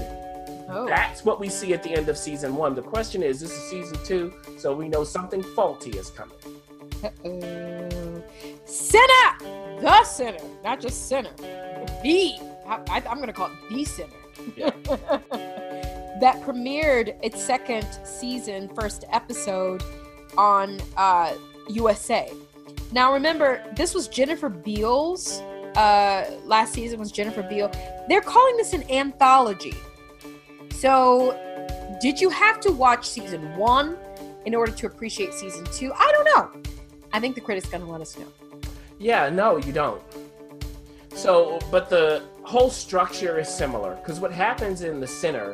Oh. 0.72 0.86
That's 0.88 1.26
what 1.26 1.40
we 1.40 1.50
see 1.50 1.74
at 1.74 1.84
the 1.84 1.94
end 1.94 2.08
of 2.08 2.18
season 2.18 2.56
one. 2.56 2.76
The 2.76 2.82
question 2.82 3.22
is, 3.22 3.40
this 3.40 3.52
is 3.52 3.70
season 3.70 3.98
two, 4.06 4.34
so 4.58 4.74
we 4.74 4.88
know 4.88 5.04
something 5.04 5.44
faulty 5.44 5.92
is 5.92 6.10
coming. 6.10 6.38
Uh-oh. 7.04 8.24
Sinner! 8.66 9.82
The 9.82 10.04
sinner, 10.04 10.38
not 10.64 10.80
just 10.80 11.10
sinner. 11.10 11.32
The, 12.04 12.34
I, 12.68 13.02
am 13.06 13.16
going 13.18 13.28
to 13.28 13.34
call 13.34 13.48
it 13.48 13.70
the 13.70 13.84
sinner. 13.84 14.10
Yeah. 14.56 14.70
that 16.22 16.42
premiered 16.42 17.18
its 17.24 17.44
second 17.44 17.88
season, 18.04 18.70
first 18.70 19.06
episode 19.12 19.84
on 20.38 20.80
uh, 20.96 21.34
USA. 21.70 22.32
Now, 22.92 23.14
remember, 23.14 23.64
this 23.76 23.94
was 23.94 24.08
Jennifer 24.08 24.50
Beals. 24.50 25.42
Uh, 25.76 26.30
last 26.46 26.74
season 26.74 27.00
was 27.00 27.12
Jennifer 27.12 27.44
Beal. 27.44 27.72
They're 28.08 28.22
calling 28.22 28.58
this 28.58 28.74
an 28.74 28.90
anthology. 28.90 29.74
So, 30.82 31.38
did 32.02 32.20
you 32.20 32.32
have 32.32 32.60
to 32.62 32.72
watch 32.72 33.08
season 33.08 33.56
one 33.56 33.98
in 34.48 34.56
order 34.56 34.72
to 34.72 34.88
appreciate 34.88 35.32
season 35.32 35.64
two? 35.66 35.94
I 35.94 36.12
don't 36.12 36.26
know. 36.34 36.72
I 37.14 37.20
think 37.20 37.36
the 37.36 37.42
critic's 37.42 37.70
going 37.70 37.84
to 37.84 37.88
let 37.92 38.02
us 38.02 38.18
know. 38.18 38.26
Yeah, 38.98 39.30
no, 39.30 39.58
you 39.58 39.74
don't. 39.74 40.02
So, 41.14 41.60
but 41.70 41.92
the 41.92 42.24
whole 42.42 42.72
structure 42.72 43.38
is 43.38 43.48
similar 43.48 43.94
because 43.98 44.20
what 44.20 44.32
happens 44.32 44.82
in 44.82 45.00
The 45.00 45.06
Sinner 45.06 45.54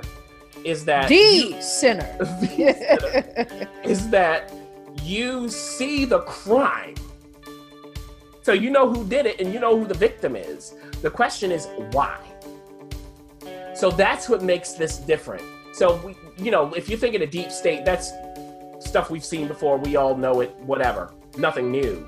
is 0.64 0.86
that 0.86 1.10
the 1.10 1.16
you, 1.16 1.62
sinner. 1.62 2.16
the 2.20 3.38
sinner 3.38 3.70
is 3.84 4.10
that 4.10 4.54
you 5.04 5.50
see 5.50 6.06
the 6.06 6.22
crime 6.22 6.96
so 8.44 8.54
you 8.54 8.70
know 8.70 8.90
who 8.90 9.06
did 9.06 9.26
it 9.26 9.42
and 9.42 9.54
you 9.54 9.60
know 9.60 9.78
who 9.78 9.86
the 9.86 9.94
victim 9.94 10.38
is. 10.38 10.74
The 11.02 11.10
question 11.10 11.52
is 11.52 11.68
why? 11.92 12.18
So 13.78 13.92
that's 13.92 14.28
what 14.28 14.42
makes 14.42 14.74
this 14.74 14.98
different. 14.98 15.44
So, 15.72 15.98
we, 15.98 16.16
you 16.44 16.50
know, 16.50 16.74
if 16.74 16.90
you 16.90 16.98
think 16.98 17.14
in 17.14 17.22
a 17.22 17.28
deep 17.28 17.52
state, 17.52 17.86
that's 17.86 18.12
stuff 18.80 19.12
we've 19.12 19.24
seen 19.24 19.48
before. 19.48 19.78
We 19.78 19.96
all 19.96 20.18
know 20.18 20.42
it, 20.42 20.56
whatever. 20.62 21.14
Nothing 21.38 21.70
new. 21.70 22.08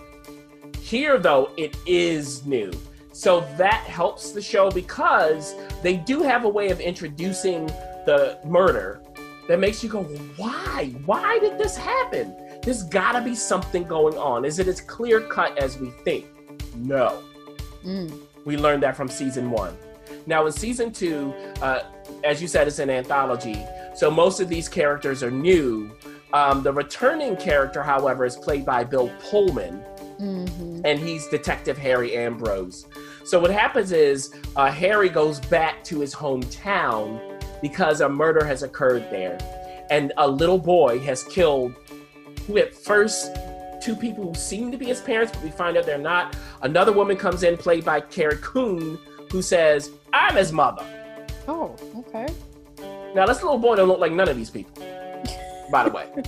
Here, 0.81 1.19
though, 1.19 1.51
it 1.57 1.77
is 1.85 2.43
new. 2.47 2.71
So 3.11 3.41
that 3.57 3.81
helps 3.83 4.31
the 4.31 4.41
show 4.41 4.71
because 4.71 5.53
they 5.83 5.97
do 5.97 6.23
have 6.23 6.45
a 6.45 6.49
way 6.49 6.69
of 6.69 6.79
introducing 6.79 7.67
the 8.07 8.39
murder 8.43 9.03
that 9.47 9.59
makes 9.59 9.83
you 9.83 9.89
go, 9.89 10.03
why? 10.37 10.91
Why 11.05 11.37
did 11.37 11.59
this 11.59 11.77
happen? 11.77 12.35
There's 12.63 12.81
got 12.81 13.11
to 13.11 13.21
be 13.21 13.35
something 13.35 13.83
going 13.83 14.17
on. 14.17 14.43
Is 14.43 14.57
it 14.57 14.67
as 14.67 14.81
clear 14.81 15.21
cut 15.21 15.55
as 15.59 15.77
we 15.77 15.91
think? 16.03 16.25
No. 16.75 17.21
Mm. 17.85 18.19
We 18.45 18.57
learned 18.57 18.81
that 18.81 18.97
from 18.97 19.07
season 19.07 19.51
one. 19.51 19.77
Now, 20.29 20.45
in 20.45 20.51
season 20.51 20.91
two, 20.91 21.33
uh, 21.59 21.79
as 22.23 22.39
you 22.39 22.47
said, 22.47 22.67
it's 22.67 22.77
an 22.77 22.91
anthology. 22.91 23.65
So 23.95 24.11
most 24.11 24.39
of 24.39 24.47
these 24.47 24.69
characters 24.69 25.23
are 25.23 25.31
new. 25.31 25.89
Um, 26.33 26.61
the 26.61 26.71
returning 26.71 27.35
character, 27.35 27.81
however, 27.81 28.25
is 28.25 28.35
played 28.35 28.63
by 28.63 28.83
Bill 28.83 29.11
Pullman, 29.19 29.83
mm-hmm. 30.19 30.81
and 30.85 30.99
he's 30.99 31.25
Detective 31.29 31.79
Harry 31.79 32.15
Ambrose. 32.15 32.85
So 33.25 33.39
what 33.39 33.49
happens 33.49 33.91
is 33.91 34.31
uh, 34.55 34.69
Harry 34.69 35.09
goes 35.09 35.39
back 35.39 35.83
to 35.85 35.99
his 35.99 36.13
hometown 36.13 37.41
because 37.59 38.01
a 38.01 38.07
murder 38.07 38.45
has 38.45 38.61
occurred 38.61 39.09
there, 39.09 39.39
and 39.89 40.13
a 40.17 40.27
little 40.27 40.59
boy 40.59 40.99
has 40.99 41.23
killed 41.23 41.73
who 42.45 42.59
at 42.59 42.71
first 42.75 43.35
two 43.81 43.95
people 43.95 44.25
who 44.25 44.35
seem 44.35 44.71
to 44.71 44.77
be 44.77 44.85
his 44.85 45.01
parents, 45.01 45.31
but 45.33 45.43
we 45.43 45.49
find 45.49 45.75
out 45.75 45.87
they're 45.87 45.97
not. 45.97 46.35
Another 46.61 46.91
woman 46.91 47.17
comes 47.17 47.41
in, 47.41 47.57
played 47.57 47.83
by 47.83 47.99
Carrie 47.99 48.37
Coon, 48.41 48.99
who 49.31 49.41
says, 49.41 49.91
I'm 50.13 50.35
his 50.35 50.51
mother. 50.51 50.85
Oh, 51.47 51.75
okay. 51.97 52.27
Now, 53.15 53.25
this 53.25 53.41
little 53.41 53.57
boy 53.57 53.75
don't 53.75 53.87
look 53.87 53.99
like 53.99 54.11
none 54.11 54.29
of 54.29 54.37
these 54.37 54.49
people, 54.49 54.83
by 55.71 55.83
the 55.83 55.91
way. 55.91 56.07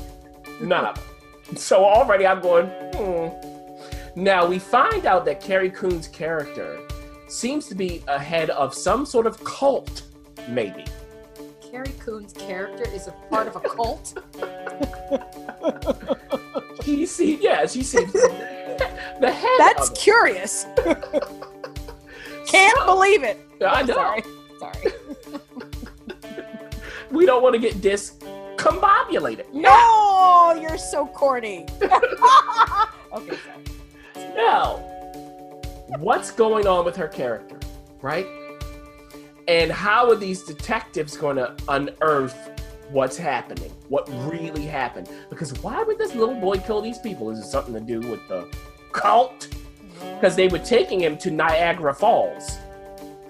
None 0.62 0.86
of 0.86 0.96
them. 0.96 1.58
So 1.58 1.84
already 1.84 2.28
I'm 2.28 2.40
going, 2.40 2.68
hmm. 2.94 3.30
Now, 4.16 4.46
we 4.46 4.60
find 4.60 5.08
out 5.08 5.26
that 5.26 5.42
Carrie 5.42 5.72
Coon's 5.72 6.08
character 6.08 6.80
seems 7.28 7.66
to 7.68 7.76
be 7.76 8.04
ahead 8.08 8.50
of 8.52 8.76
some 8.76 9.06
sort 9.06 9.26
of 9.26 9.44
cult, 9.44 10.04
maybe. 10.50 10.86
Carrie 11.62 11.96
Coon's 12.00 12.34
character 12.34 12.84
is 12.94 13.08
a 13.08 13.12
part 13.30 13.48
of 13.48 13.56
a 13.56 13.62
cult? 13.62 14.22
he 16.84 17.06
see, 17.06 17.40
yeah, 17.42 17.66
she 17.66 17.82
seems 17.82 18.12
the 19.22 19.32
head. 19.32 19.58
That's 19.58 19.90
curious. 19.92 20.66
Can't 22.48 22.78
so, 22.80 22.86
believe 22.86 23.24
it. 23.24 23.40
I 23.66 23.84
know. 23.84 23.94
Sorry. 23.94 24.24
Sorry. 24.60 24.94
we 27.12 27.26
don't 27.26 27.44
want 27.44 27.54
to 27.56 27.60
get 27.60 27.76
discombobulated. 27.76 29.54
No, 29.54 30.58
you're 30.60 30.78
so 30.78 31.08
corny. 31.08 31.66
okay, 31.82 31.92
sorry. 33.14 34.36
Now, 34.36 34.78
what's 36.00 36.32
going 36.32 36.68
on 36.68 36.86
with 36.86 36.96
her 36.96 37.08
character, 37.08 37.60
right? 38.02 38.26
And 39.48 39.72
how 39.72 40.10
are 40.10 40.16
these 40.16 40.44
detectives 40.44 41.18
going 41.18 41.38
to 41.38 41.56
unearth 41.68 42.52
what's 42.92 43.18
happening, 43.18 43.72
what 43.88 44.08
really 44.30 44.66
happened. 44.66 45.10
Because 45.30 45.54
why 45.62 45.82
would 45.84 45.98
this 45.98 46.14
little 46.14 46.36
boy 46.36 46.58
kill 46.58 46.82
these 46.82 47.00
people? 47.00 47.30
Is 47.30 47.40
it 47.40 47.46
something 47.46 47.74
to 47.74 47.80
do 47.80 48.00
with 48.08 48.26
the 48.28 48.48
cult? 48.92 49.48
Because 50.16 50.36
they 50.36 50.48
were 50.48 50.60
taking 50.60 51.00
him 51.00 51.18
to 51.20 51.32
Niagara 51.32 51.94
Falls. 51.94 52.58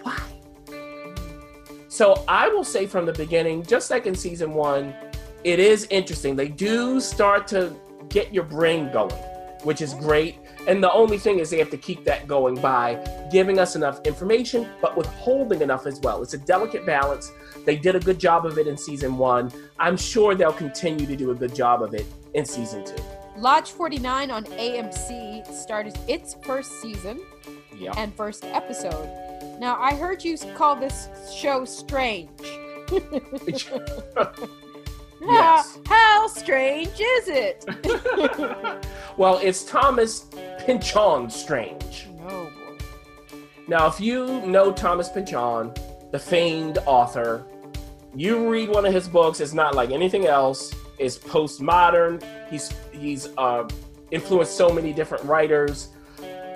Why? 0.03 0.21
So 1.87 2.23
I 2.27 2.47
will 2.49 2.63
say 2.63 2.85
from 2.85 3.05
the 3.05 3.13
beginning, 3.13 3.63
just 3.63 3.91
like 3.91 4.05
in 4.05 4.15
season 4.15 4.53
one, 4.53 4.93
it 5.43 5.59
is 5.59 5.87
interesting. 5.89 6.35
They 6.35 6.47
do 6.47 6.99
start 6.99 7.47
to 7.47 7.75
get 8.09 8.33
your 8.33 8.43
brain 8.43 8.91
going, 8.91 9.15
which 9.63 9.81
is 9.81 9.93
great. 9.95 10.37
And 10.67 10.83
the 10.83 10.91
only 10.91 11.17
thing 11.17 11.39
is 11.39 11.49
they 11.49 11.57
have 11.57 11.71
to 11.71 11.77
keep 11.77 12.03
that 12.05 12.27
going 12.27 12.55
by 12.55 13.03
giving 13.31 13.57
us 13.57 13.75
enough 13.75 14.01
information, 14.05 14.69
but 14.81 14.95
withholding 14.95 15.61
enough 15.61 15.87
as 15.87 15.99
well. 16.01 16.21
It's 16.21 16.33
a 16.33 16.37
delicate 16.37 16.85
balance. 16.85 17.31
They 17.65 17.75
did 17.77 17.95
a 17.95 17.99
good 17.99 18.19
job 18.19 18.45
of 18.45 18.57
it 18.57 18.67
in 18.67 18.77
season 18.77 19.17
one. 19.17 19.51
I'm 19.79 19.97
sure 19.97 20.35
they'll 20.35 20.53
continue 20.53 21.05
to 21.07 21.15
do 21.15 21.31
a 21.31 21.35
good 21.35 21.55
job 21.55 21.81
of 21.81 21.93
it 21.93 22.05
in 22.33 22.45
season 22.45 22.85
two. 22.85 23.01
Lodge 23.41 23.71
49 23.71 24.29
on 24.31 24.43
AMC 24.45 25.47
started 25.51 25.97
its 26.07 26.35
first 26.43 26.79
season 26.81 27.19
Yeah. 27.75 27.93
and 27.97 28.13
first 28.15 28.45
episode. 28.45 29.09
Now, 29.59 29.77
I 29.79 29.95
heard 29.95 30.23
you 30.23 30.37
call 30.55 30.75
this 30.75 31.07
show 31.35 31.65
strange. 31.65 32.29
Yes. 35.23 35.77
How, 35.85 35.95
how 35.95 36.27
strange 36.27 36.99
is 36.99 37.27
it? 37.27 37.63
well, 39.17 39.37
it's 39.37 39.63
Thomas 39.63 40.25
Pynchon 40.65 41.29
Strange. 41.29 42.07
No 42.17 42.49
boy. 42.49 42.77
Now, 43.67 43.85
if 43.85 44.01
you 44.01 44.41
know 44.47 44.71
Thomas 44.71 45.09
Pynchon, 45.09 45.75
the 46.11 46.17
famed 46.17 46.79
author, 46.87 47.45
you 48.15 48.49
read 48.49 48.69
one 48.69 48.83
of 48.83 48.93
his 48.95 49.07
books. 49.07 49.39
It's 49.41 49.53
not 49.53 49.75
like 49.75 49.91
anything 49.91 50.25
else. 50.25 50.73
It's 51.01 51.17
postmodern. 51.17 52.23
He's 52.49 52.71
he's 52.93 53.27
uh, 53.37 53.67
influenced 54.11 54.55
so 54.55 54.71
many 54.71 54.93
different 54.93 55.23
writers, 55.23 55.89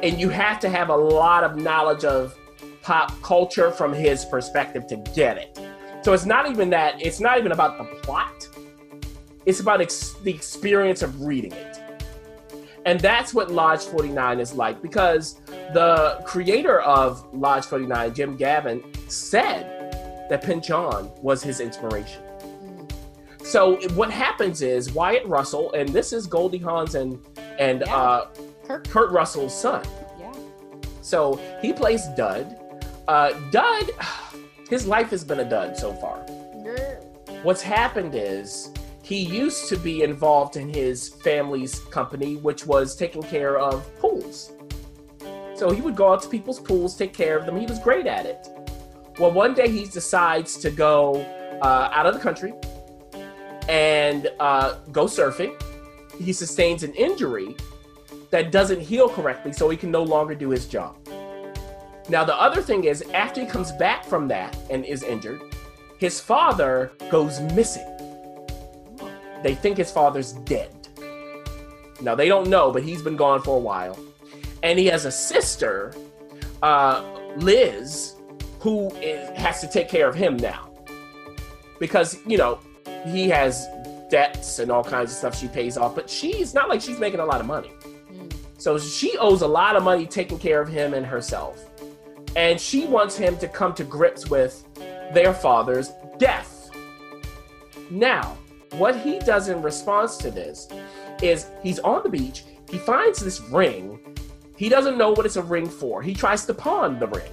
and 0.04 0.20
you 0.20 0.30
have 0.30 0.60
to 0.60 0.70
have 0.70 0.90
a 0.90 0.96
lot 0.96 1.44
of 1.44 1.58
knowledge 1.58 2.06
of 2.06 2.38
pop 2.84 3.20
culture 3.24 3.72
from 3.72 3.92
his 3.92 4.24
perspective 4.26 4.86
to 4.88 4.98
get 5.16 5.38
it. 5.38 5.60
So 6.04 6.14
it's 6.14 6.26
not 6.26 6.48
even 6.48 6.70
that. 6.70 7.02
It's 7.02 7.20
not 7.20 7.40
even 7.40 7.52
about 7.52 7.80
the 7.80 7.86
plot. 8.02 8.48
It's 9.48 9.60
about 9.60 9.82
ex- 9.82 10.14
the 10.24 10.32
experience 10.32 11.02
of 11.02 11.22
reading 11.22 11.52
it. 11.52 11.80
And 12.86 13.00
that's 13.00 13.34
what 13.34 13.50
Lodge 13.50 13.82
49 13.82 14.40
is 14.40 14.54
like 14.54 14.80
because 14.84 15.42
the 15.74 16.22
creator 16.24 16.82
of 16.82 17.26
Lodge 17.34 17.66
49, 17.66 18.14
Jim 18.14 18.38
Gavin, 18.38 18.84
said 19.08 20.28
that 20.30 20.44
Pynchon 20.44 21.10
was 21.24 21.42
his 21.42 21.60
inspiration. 21.60 22.22
So 23.46 23.76
what 23.92 24.10
happens 24.10 24.64
is 24.64 24.92
Wyatt 24.92 25.26
Russell, 25.28 25.72
and 25.74 25.88
this 25.90 26.12
is 26.12 26.26
Goldie 26.26 26.58
Hawn's 26.58 26.96
and 26.96 27.20
and 27.60 27.84
Yeah. 27.86 27.96
uh, 27.96 28.28
Kirk. 28.68 28.88
Kurt 28.90 29.12
Russell's 29.12 29.54
son. 29.56 29.84
Yeah. 30.20 30.32
So 31.02 31.40
he 31.62 31.72
plays 31.72 32.08
Dud. 32.18 32.58
Uh, 33.08 33.34
Dud, 33.52 33.92
his 34.70 34.88
life 34.88 35.12
has 35.12 35.24
been 35.24 35.40
a 35.42 35.50
dud 35.50 35.78
so 35.78 35.94
far. 35.94 36.18
What's 37.44 37.62
happened 37.62 38.16
is 38.16 38.72
he 39.04 39.20
used 39.20 39.70
to 39.70 39.78
be 39.78 40.02
involved 40.02 40.58
in 40.58 40.68
his 40.68 41.10
family's 41.10 41.80
company, 41.92 42.38
which 42.38 42.66
was 42.66 42.96
taking 42.96 43.22
care 43.22 43.60
of 43.60 43.86
pools. 44.00 44.54
So 45.54 45.70
he 45.70 45.82
would 45.82 45.96
go 45.96 46.12
out 46.12 46.24
to 46.24 46.30
people's 46.30 46.60
pools, 46.60 46.98
take 46.98 47.14
care 47.14 47.38
of 47.38 47.46
them. 47.46 47.56
He 47.56 47.68
was 47.68 47.78
great 47.78 48.08
at 48.08 48.26
it. 48.26 48.48
Well, 49.20 49.32
one 49.32 49.54
day 49.54 49.70
he 49.70 49.86
decides 49.86 50.58
to 50.58 50.72
go 50.72 51.18
uh, 51.62 51.90
out 51.94 52.08
of 52.08 52.16
the 52.16 52.20
country 52.20 52.54
and 53.70 54.32
uh, 54.40 54.76
go 54.92 55.06
surfing. 55.06 55.62
He 56.20 56.34
sustains 56.34 56.84
an 56.84 56.94
injury 56.94 57.56
that 58.32 58.52
doesn't 58.52 58.82
heal 58.82 59.10
correctly, 59.10 59.54
so 59.54 59.70
he 59.70 59.78
can 59.78 59.92
no 59.92 60.04
longer 60.04 60.36
do 60.36 60.50
his 60.50 60.68
job. 60.68 60.96
Now, 62.08 62.24
the 62.24 62.36
other 62.36 62.62
thing 62.62 62.84
is, 62.84 63.02
after 63.14 63.42
he 63.42 63.48
comes 63.48 63.72
back 63.74 64.06
from 64.06 64.28
that 64.28 64.56
and 64.70 64.86
is 64.86 65.04
injured, 65.04 65.42
his 65.98 66.20
father 66.20 66.92
goes 67.10 67.40
missing. 67.54 67.88
They 69.42 69.56
think 69.56 69.78
his 69.78 69.92
father's 69.92 70.34
dead. 70.34 70.72
Now, 72.02 72.14
they 72.14 72.28
don't 72.28 72.50
know, 72.50 72.72
but 72.72 72.84
he's 72.84 73.02
been 73.02 73.16
gone 73.16 73.42
for 73.42 73.58
a 73.58 73.60
while. 73.60 73.98
And 74.64 74.78
he 74.78 74.86
has 74.88 75.06
a 75.06 75.12
sister, 75.12 75.94
uh, 76.62 77.04
Liz, 77.38 78.16
who 78.60 78.90
is, 78.96 79.30
has 79.38 79.62
to 79.62 79.68
take 79.68 79.88
care 79.90 80.08
of 80.08 80.16
him 80.16 80.38
now. 80.38 80.70
Because, 81.80 82.20
you 82.26 82.38
know, 82.38 82.60
he 83.06 83.30
has 83.30 83.68
debts 84.10 84.60
and 84.60 84.72
all 84.72 84.84
kinds 84.84 85.12
of 85.12 85.18
stuff 85.18 85.38
she 85.38 85.48
pays 85.48 85.78
off, 85.78 85.96
but 85.96 86.10
she's 86.10 86.54
not 86.54 86.70
like 86.70 86.82
she's 86.82 87.00
making 87.00 87.20
a 87.20 87.26
lot 87.26 87.40
of 87.40 87.48
money. 87.48 87.72
Mm. 88.12 88.34
So 88.58 88.78
she 88.78 89.18
owes 89.18 89.42
a 89.42 89.48
lot 89.48 89.76
of 89.76 89.84
money 89.84 90.06
taking 90.06 90.40
care 90.40 90.62
of 90.62 90.68
him 90.68 90.94
and 90.94 91.06
herself. 91.06 91.70
And 92.36 92.60
she 92.60 92.86
wants 92.86 93.16
him 93.16 93.38
to 93.38 93.48
come 93.48 93.74
to 93.76 93.84
grips 93.84 94.30
with 94.30 94.64
their 95.14 95.34
father's 95.34 95.92
death. 96.18 96.70
Now, 97.90 98.38
what 98.74 99.00
he 99.00 99.20
does 99.20 99.48
in 99.48 99.62
response 99.62 100.18
to 100.18 100.32
this 100.32 100.68
is 101.22 101.48
he's 101.64 101.80
on 101.80 102.04
the 102.04 102.10
beach, 102.10 102.44
he 102.70 102.78
finds 102.78 103.20
this 103.20 103.40
ring. 103.42 104.00
He 104.58 104.70
doesn't 104.70 104.98
know 104.98 105.12
what 105.12 105.26
it's 105.26 105.36
a 105.36 105.44
ring 105.44 105.68
for. 105.70 106.02
He 106.02 106.14
tries 106.14 106.46
to 106.46 106.54
pawn 106.54 107.00
the 107.00 107.08
ring. 107.08 107.32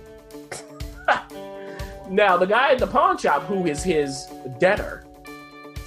now, 2.11 2.37
the 2.37 2.47
guy 2.47 2.73
at 2.73 2.79
the 2.79 2.87
pawn 2.87 3.17
shop, 3.17 3.43
who 3.45 3.67
is 3.67 3.83
his 3.83 4.27
debtor, 4.59 5.05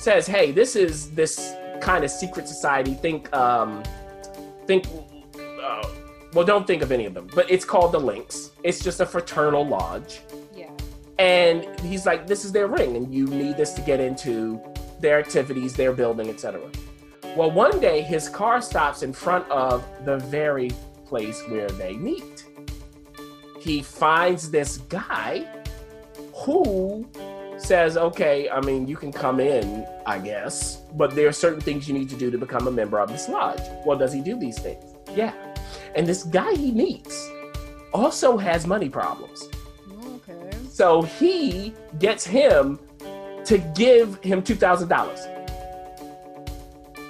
says, 0.06 0.28
"Hey, 0.28 0.52
this 0.52 0.76
is 0.76 1.10
this 1.12 1.56
kind 1.82 2.04
of 2.04 2.12
secret 2.12 2.48
society. 2.48 2.94
Think, 2.94 3.34
um, 3.36 3.84
think 4.68 4.86
uh, 5.62 5.88
well, 6.34 6.46
don't 6.46 6.68
think 6.68 6.82
of 6.82 6.92
any 6.92 7.06
of 7.06 7.14
them, 7.14 7.28
but 7.34 7.50
it's 7.50 7.66
called 7.66 7.92
the 7.92 8.00
Lynx. 8.00 8.52
It's 8.64 8.84
just 8.84 9.00
a 9.00 9.06
fraternal 9.06 9.66
lodge. 9.66 10.22
Yeah. 10.56 10.70
And 11.18 11.80
he's 11.80 12.06
like, 12.06 12.28
this 12.28 12.46
is 12.46 12.52
their 12.52 12.68
ring, 12.68 12.96
and 12.98 13.14
you 13.14 13.26
need 13.26 13.58
this 13.58 13.74
to 13.74 13.82
get 13.82 14.00
into 14.00 14.62
their 15.00 15.18
activities, 15.20 15.74
their 15.74 15.92
building, 15.92 16.30
etc. 16.30 16.62
Well, 17.36 17.52
one 17.52 17.80
day 17.80 18.02
his 18.02 18.30
car 18.30 18.62
stops 18.62 19.02
in 19.02 19.12
front 19.12 19.50
of 19.50 19.84
the 20.06 20.18
very 20.18 20.72
place 21.06 21.42
where 21.48 21.70
they 21.70 21.94
meet. 21.94 22.46
He 23.60 23.82
finds 23.82 24.52
this 24.52 24.78
guy 24.90 25.48
who 26.34 27.08
says, 27.66 27.98
okay, 27.98 28.50
I 28.50 28.62
mean, 28.62 28.88
you 28.88 28.96
can 28.96 29.12
come 29.12 29.40
in, 29.40 29.86
I 30.06 30.20
guess, 30.20 30.78
but 30.94 31.16
there 31.16 31.28
are 31.28 31.32
certain 31.34 31.60
things 31.62 31.88
you 31.88 31.94
need 31.94 32.10
to 32.10 32.16
do 32.16 32.30
to 32.32 32.38
become 32.38 32.68
a 32.68 32.72
member 32.72 33.00
of 33.00 33.10
this 33.12 33.28
lodge. 33.28 33.60
Well, 33.86 33.98
does 33.98 34.14
he 34.14 34.22
do 34.22 34.38
these 34.38 34.60
things? 34.60 34.84
Yeah. 35.16 35.34
And 35.96 36.06
this 36.06 36.24
guy 36.24 36.54
he 36.56 36.72
meets 36.72 37.30
also 37.94 38.38
has 38.38 38.68
money 38.68 38.90
problems. 38.90 39.48
Okay. 40.30 40.50
So 40.70 41.02
he 41.04 41.74
gets 42.00 42.26
him 42.26 42.80
to 43.46 43.58
give 43.76 44.22
him 44.24 44.42
two 44.42 44.56
thousand 44.56 44.88
dollars 44.90 45.22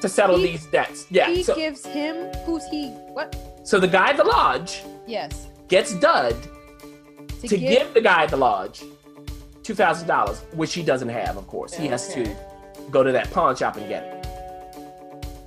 to 0.02 0.10
settle 0.10 0.38
He- 0.38 0.48
these 0.48 0.66
debts. 0.68 1.06
Yeah. 1.10 1.28
he 1.30 1.44
So, 1.44 1.56
gives 1.56 1.86
him 1.86 2.16
who's 2.46 2.66
he 2.68 2.90
what? 3.18 3.36
so 3.64 3.80
the 3.80 3.88
guy 3.88 4.10
at 4.10 4.18
the 4.18 4.24
lodge 4.24 4.84
Yes. 5.08 5.48
gets 5.68 5.94
Dud 6.00 6.36
To, 7.42 7.48
to 7.48 7.58
give 7.58 7.94
the 7.94 8.02
guy 8.02 8.24
at 8.24 8.30
the 8.30 8.38
lodge 8.38 8.84
two 9.66 9.74
thousand 9.74 10.08
dollars, 10.08 10.42
which 10.54 10.76
he 10.76 10.84
doesn't 10.84 11.10
have, 11.10 11.38
of 11.38 11.48
course. 11.48 11.74
He 11.74 11.88
has 11.88 12.14
to 12.14 12.36
go 12.92 13.04
to 13.04 13.12
that 13.12 13.32
pawn 13.32 13.56
shop 13.56 13.78
and 13.78 13.90
get 13.90 14.04
it. 14.04 14.28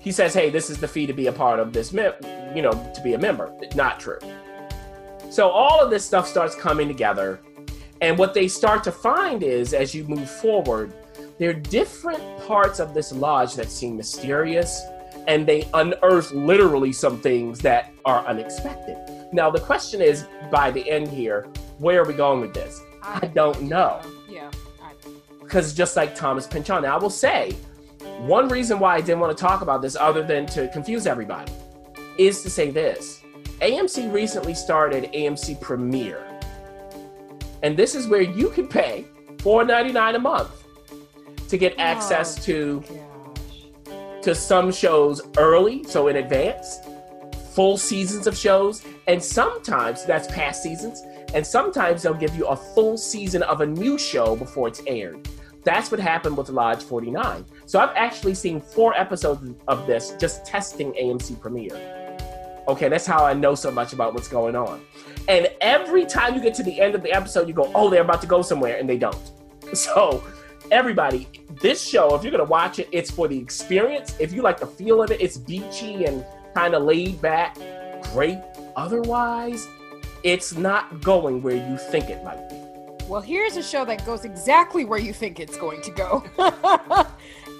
He 0.00 0.10
says, 0.10 0.34
"Hey, 0.34 0.50
this 0.50 0.70
is 0.70 0.78
the 0.78 0.88
fee 0.88 1.06
to 1.06 1.12
be 1.12 1.28
a 1.28 1.32
part 1.32 1.60
of 1.60 1.72
this, 1.72 1.92
mem- 1.92 2.14
you 2.54 2.62
know, 2.62 2.72
to 2.72 3.00
be 3.02 3.14
a 3.14 3.18
member." 3.18 3.52
Not 3.76 4.00
true. 4.00 4.18
So 5.30 5.48
all 5.48 5.80
of 5.80 5.90
this 5.90 6.04
stuff 6.04 6.26
starts 6.26 6.56
coming 6.56 6.88
together, 6.88 7.38
and 8.00 8.18
what 8.18 8.34
they 8.34 8.48
start 8.48 8.82
to 8.84 8.92
find 8.92 9.42
is, 9.44 9.72
as 9.72 9.94
you 9.94 10.04
move 10.04 10.28
forward, 10.28 10.92
there 11.38 11.50
are 11.50 11.54
different 11.54 12.22
parts 12.46 12.80
of 12.80 12.94
this 12.94 13.12
lodge 13.12 13.54
that 13.54 13.70
seem 13.70 13.96
mysterious, 13.96 14.82
and 15.28 15.46
they 15.46 15.68
unearth 15.74 16.32
literally 16.32 16.92
some 16.92 17.20
things 17.20 17.60
that 17.60 17.92
are 18.04 18.26
unexpected. 18.26 18.96
Now 19.32 19.48
the 19.50 19.60
question 19.60 20.00
is, 20.00 20.26
by 20.50 20.72
the 20.72 20.90
end 20.90 21.06
here, 21.06 21.46
where 21.78 22.00
are 22.02 22.06
we 22.06 22.14
going 22.14 22.40
with 22.40 22.54
this? 22.54 22.80
I 23.22 23.26
don't 23.26 23.62
know 23.62 24.00
Yeah. 24.28 24.50
Because 25.40 25.72
just 25.72 25.96
like 25.96 26.14
Thomas 26.14 26.46
Pynchon, 26.46 26.84
I 26.84 26.96
will 26.98 27.08
say, 27.08 27.52
one 28.18 28.48
reason 28.48 28.78
why 28.78 28.96
I 28.96 29.00
didn't 29.00 29.20
want 29.20 29.36
to 29.36 29.40
talk 29.40 29.62
about 29.62 29.80
this, 29.80 29.96
other 29.96 30.22
than 30.22 30.44
to 30.46 30.68
confuse 30.68 31.06
everybody, 31.06 31.50
is 32.18 32.42
to 32.42 32.50
say 32.50 32.70
this: 32.70 33.22
AMC 33.62 34.12
recently 34.12 34.52
started 34.54 35.04
AMC 35.14 35.58
Premiere, 35.60 36.22
and 37.62 37.76
this 37.76 37.94
is 37.94 38.06
where 38.08 38.20
you 38.20 38.50
can 38.50 38.68
pay 38.68 39.06
$4.99 39.38 40.16
a 40.16 40.18
month 40.18 40.50
to 41.48 41.56
get 41.56 41.72
oh, 41.78 41.80
access 41.80 42.38
Oh. 42.38 42.42
to 42.42 42.80
gosh. 43.86 44.20
to 44.22 44.34
some 44.34 44.70
shows 44.70 45.22
early, 45.38 45.82
so 45.84 46.08
in 46.08 46.16
advance, 46.16 46.78
full 47.54 47.78
seasons 47.78 48.26
of 48.26 48.36
shows, 48.36 48.84
and 49.06 49.22
sometimes 49.22 50.04
that's 50.04 50.28
past 50.28 50.62
seasons, 50.62 51.02
and 51.34 51.46
sometimes 51.46 52.02
they'll 52.02 52.14
give 52.14 52.34
you 52.34 52.46
a 52.46 52.56
full 52.56 52.96
season 52.96 53.42
of 53.42 53.60
a 53.60 53.66
new 53.66 53.98
show 53.98 54.36
before 54.36 54.68
it's 54.68 54.82
aired. 54.86 55.28
That's 55.64 55.90
what 55.90 56.00
happened 56.00 56.36
with 56.36 56.48
Lodge 56.48 56.82
49. 56.82 57.44
So 57.66 57.78
I've 57.78 57.94
actually 57.94 58.34
seen 58.34 58.60
four 58.60 58.94
episodes 58.94 59.54
of 59.66 59.86
this 59.86 60.12
just 60.18 60.46
testing 60.46 60.92
AMC 60.92 61.40
Premiere. 61.40 61.98
Okay, 62.68 62.88
that's 62.88 63.06
how 63.06 63.24
I 63.24 63.32
know 63.34 63.54
so 63.54 63.70
much 63.70 63.92
about 63.92 64.14
what's 64.14 64.28
going 64.28 64.54
on. 64.54 64.80
And 65.26 65.48
every 65.60 66.06
time 66.06 66.34
you 66.34 66.40
get 66.42 66.54
to 66.54 66.62
the 66.62 66.80
end 66.80 66.94
of 66.94 67.02
the 67.02 67.12
episode, 67.12 67.48
you 67.48 67.54
go, 67.54 67.70
oh, 67.74 67.90
they're 67.90 68.02
about 68.02 68.20
to 68.22 68.26
go 68.26 68.42
somewhere, 68.42 68.78
and 68.78 68.88
they 68.88 68.98
don't. 68.98 69.16
So, 69.74 70.24
everybody, 70.70 71.28
this 71.60 71.86
show, 71.86 72.14
if 72.14 72.22
you're 72.22 72.30
going 72.30 72.44
to 72.44 72.50
watch 72.50 72.78
it, 72.78 72.88
it's 72.90 73.10
for 73.10 73.28
the 73.28 73.38
experience. 73.38 74.16
If 74.18 74.32
you 74.32 74.40
like 74.40 74.58
the 74.58 74.66
feel 74.66 75.02
of 75.02 75.10
it, 75.10 75.20
it's 75.20 75.36
beachy 75.36 76.06
and 76.06 76.24
kind 76.54 76.74
of 76.74 76.84
laid 76.84 77.20
back. 77.20 77.58
great 78.14 78.38
otherwise, 78.76 79.68
it's 80.28 80.54
not 80.54 81.00
going 81.00 81.42
where 81.42 81.56
you 81.56 81.76
think 81.90 82.10
it 82.10 82.22
might 82.24 82.48
be. 82.48 82.56
Well, 83.06 83.22
here's 83.22 83.56
a 83.56 83.62
show 83.62 83.84
that 83.86 84.04
goes 84.04 84.24
exactly 84.24 84.84
where 84.84 84.98
you 84.98 85.12
think 85.14 85.40
it's 85.40 85.56
going 85.56 85.80
to 85.82 85.90
go. 85.90 86.24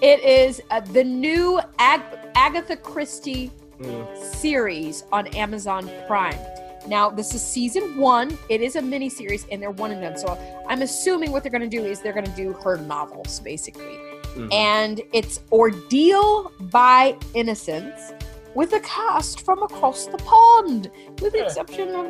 it 0.01 0.19
is 0.23 0.61
uh, 0.69 0.79
the 0.81 1.03
new 1.03 1.59
Ag- 1.79 2.03
Agatha 2.35 2.77
Christie 2.77 3.51
Mm. 3.79 4.17
series 4.35 5.05
on 5.13 5.25
Amazon 5.27 5.89
Prime. 6.05 6.37
Now, 6.85 7.09
this 7.09 7.33
is 7.33 7.41
season 7.41 7.95
one. 7.97 8.37
It 8.49 8.59
is 8.59 8.75
a 8.75 8.81
mini 8.81 9.07
series, 9.07 9.45
and 9.53 9.61
they're 9.61 9.71
one 9.71 9.91
and 9.91 10.01
done. 10.01 10.17
So 10.17 10.37
I'm 10.67 10.81
assuming 10.81 11.31
what 11.31 11.43
they're 11.43 11.51
going 11.57 11.61
to 11.61 11.77
do 11.77 11.85
is 11.85 12.01
they're 12.01 12.11
going 12.11 12.25
to 12.25 12.35
do 12.35 12.51
her 12.61 12.75
novels, 12.75 13.39
basically. 13.39 13.95
Mhm. 14.35 14.53
And 14.53 15.01
it's 15.13 15.39
Ordeal 15.53 16.51
by 16.59 17.15
Innocence 17.35 18.11
with 18.53 18.73
a 18.73 18.81
cast 18.81 19.45
from 19.45 19.63
across 19.63 20.07
the 20.07 20.17
pond, 20.17 20.91
with 21.21 21.31
the 21.31 21.45
exception 21.45 21.95
of 21.95 22.07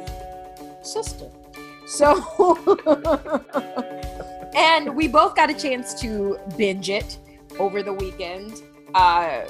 Sister. 0.93 1.29
So, 1.85 2.13
and 4.55 4.95
we 4.95 5.07
both 5.07 5.35
got 5.35 5.49
a 5.49 5.53
chance 5.53 5.93
to 6.01 6.37
binge 6.57 6.89
it 6.89 7.17
over 7.59 7.81
the 7.83 7.93
weekend. 7.93 8.61
Uh, 8.93 9.41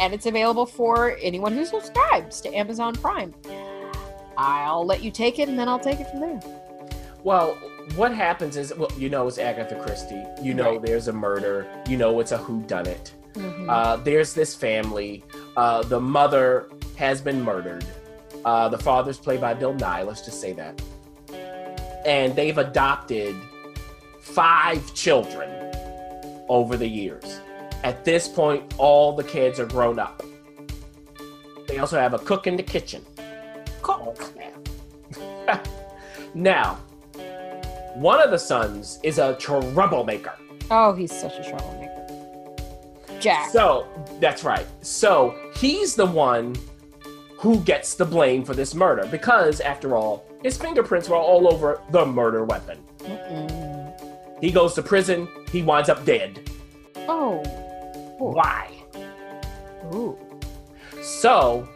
and 0.00 0.14
it's 0.14 0.26
available 0.26 0.66
for 0.66 1.16
anyone 1.20 1.52
who 1.52 1.64
subscribes 1.64 2.40
to 2.42 2.54
Amazon 2.54 2.94
Prime. 2.94 3.34
I'll 4.36 4.86
let 4.86 5.02
you 5.02 5.10
take 5.10 5.38
it 5.38 5.48
and 5.48 5.58
then 5.58 5.68
I'll 5.68 5.78
take 5.80 6.00
it 6.00 6.08
from 6.10 6.20
there. 6.20 6.40
Well, 7.24 7.54
what 7.96 8.14
happens 8.14 8.56
is, 8.56 8.72
well, 8.76 8.90
you 8.96 9.08
know, 9.08 9.26
it's 9.26 9.38
Agatha 9.38 9.74
Christie. 9.74 10.22
You 10.40 10.54
know, 10.54 10.72
Right. 10.72 10.82
there's 10.82 11.08
a 11.08 11.12
murder. 11.12 11.66
You 11.88 11.96
know, 11.96 12.20
it's 12.20 12.30
a 12.32 12.38
whodunit. 12.38 13.10
Mhm. 13.34 13.68
Uh, 13.68 13.96
there's 13.96 14.34
this 14.34 14.54
family. 14.54 15.24
Uh, 15.56 15.82
the 15.82 16.00
mother 16.00 16.68
has 16.96 17.20
been 17.20 17.42
murdered. 17.42 17.84
Uh, 18.44 18.68
the 18.68 18.78
father's 18.78 19.18
played 19.18 19.40
by 19.40 19.54
Bill 19.54 19.74
Nighy. 19.74 20.06
Let's 20.06 20.24
just 20.24 20.40
say 20.40 20.52
that. 20.54 20.80
And 22.06 22.34
they've 22.34 22.58
adopted 22.58 23.36
five 24.20 24.94
children 24.94 25.50
over 26.48 26.76
the 26.76 26.86
years. 26.86 27.40
At 27.84 28.04
this 28.04 28.28
point, 28.28 28.74
all 28.78 29.14
the 29.14 29.24
kids 29.24 29.60
are 29.60 29.66
grown 29.66 29.98
up. 29.98 30.22
They 31.66 31.78
also 31.78 31.98
have 31.98 32.14
a 32.14 32.18
cook 32.18 32.46
in 32.46 32.56
the 32.56 32.62
kitchen. 32.62 33.04
Cook. 33.82 34.32
now, 36.34 36.74
one 37.94 38.20
of 38.20 38.30
the 38.30 38.38
sons 38.38 38.98
is 39.02 39.18
a 39.18 39.34
troublemaker. 39.36 40.34
Oh, 40.70 40.92
he's 40.94 41.12
such 41.12 41.38
a 41.38 41.48
troublemaker. 41.48 41.94
Jack. 43.20 43.50
So 43.50 43.86
that's 44.20 44.44
right. 44.44 44.66
So 44.82 45.34
he's 45.54 45.94
the 45.94 46.06
one 46.06 46.54
who 47.38 47.60
gets 47.60 47.94
the 47.94 48.04
blame 48.04 48.44
for 48.44 48.54
this 48.54 48.74
murder 48.74 49.06
because, 49.10 49.60
after 49.60 49.96
all, 49.96 50.24
his 50.42 50.56
fingerprints 50.58 51.08
were 51.08 51.16
all 51.16 51.52
over 51.52 51.80
the 51.90 52.04
murder 52.04 52.44
weapon. 52.44 52.78
Mm-mm. 52.98 54.40
He 54.40 54.50
goes 54.52 54.74
to 54.74 54.82
prison. 54.82 55.28
He 55.50 55.62
winds 55.62 55.88
up 55.88 56.04
dead. 56.04 56.50
Oh. 57.08 57.40
Ooh. 58.20 58.32
Why? 58.34 58.70
Ooh. 59.94 60.18
So 61.02 61.68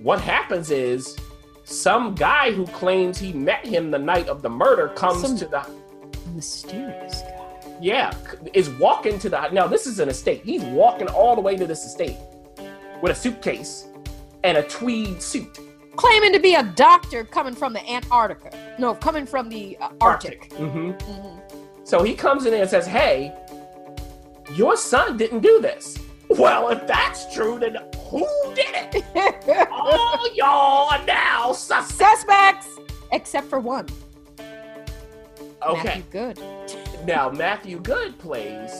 what 0.00 0.20
happens 0.20 0.70
is 0.70 1.16
some 1.64 2.14
guy 2.14 2.52
who 2.52 2.66
claims 2.66 3.18
he 3.18 3.32
met 3.32 3.66
him 3.66 3.90
the 3.90 3.98
night 3.98 4.28
of 4.28 4.42
the 4.42 4.50
murder 4.50 4.88
comes 4.88 5.22
Some- 5.22 5.36
to 5.38 5.46
the 5.46 5.66
Mysterious 6.34 7.22
guy. 7.22 7.76
yeah 7.80 8.12
is 8.52 8.68
walking 8.70 9.18
to 9.20 9.28
the 9.30 9.48
now 9.50 9.66
this 9.66 9.86
is 9.86 9.98
an 10.00 10.08
estate. 10.08 10.42
He's 10.44 10.62
walking 10.62 11.08
all 11.08 11.34
the 11.34 11.40
way 11.40 11.56
to 11.56 11.66
this 11.66 11.84
estate 11.84 12.16
with 13.02 13.12
a 13.12 13.14
suitcase 13.14 13.88
and 14.46 14.56
a 14.58 14.62
tweed 14.62 15.20
suit. 15.20 15.58
Claiming 15.96 16.32
to 16.32 16.38
be 16.38 16.54
a 16.54 16.62
doctor 16.62 17.24
coming 17.24 17.54
from 17.54 17.72
the 17.72 17.84
Antarctica. 17.90 18.56
No, 18.78 18.94
coming 18.94 19.26
from 19.26 19.48
the 19.48 19.76
uh, 19.80 19.90
Arctic. 20.00 20.52
hmm 20.52 20.92
Mhm. 20.92 21.40
So 21.84 22.02
he 22.02 22.14
comes 22.14 22.44
in 22.46 22.52
there 22.52 22.62
and 22.62 22.70
says, 22.70 22.86
Hey, 22.86 23.34
your 24.54 24.76
son 24.76 25.16
didn't 25.16 25.40
do 25.40 25.60
this. 25.60 25.98
Well, 26.28 26.68
if 26.70 26.86
that's 26.86 27.32
true, 27.34 27.58
then 27.58 27.76
who 28.08 28.26
did 28.54 28.66
it? 28.94 29.68
All 29.70 30.32
y'all 30.34 30.90
are 30.92 31.04
now 31.06 31.52
suspects. 31.52 31.94
Suspects! 31.96 32.68
Except 33.12 33.48
for 33.48 33.58
one. 33.60 33.86
Okay. 35.66 35.82
Matthew 35.84 36.02
Goode. 36.10 36.40
Now, 37.06 37.30
Matthew 37.30 37.78
Goode 37.80 38.18
plays 38.18 38.70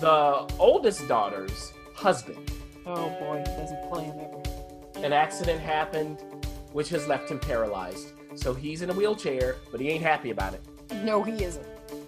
the 0.00 0.46
oldest 0.58 1.06
daughter's 1.08 1.72
husband. 1.94 2.50
Oh 2.86 3.08
boy, 3.20 3.38
he 3.38 3.44
doesn't 3.60 3.90
play 3.90 4.04
him 4.04 4.16
ever. 4.20 4.41
An 5.02 5.12
accident 5.12 5.60
happened, 5.60 6.22
which 6.72 6.88
has 6.90 7.08
left 7.08 7.30
him 7.30 7.38
paralyzed. 7.40 8.12
So 8.34 8.54
he's 8.54 8.82
in 8.82 8.90
a 8.90 8.92
wheelchair, 8.92 9.56
but 9.70 9.80
he 9.80 9.88
ain't 9.88 10.02
happy 10.02 10.30
about 10.30 10.54
it. 10.54 10.62
No, 11.02 11.22
he 11.22 11.42
isn't. 11.42 11.66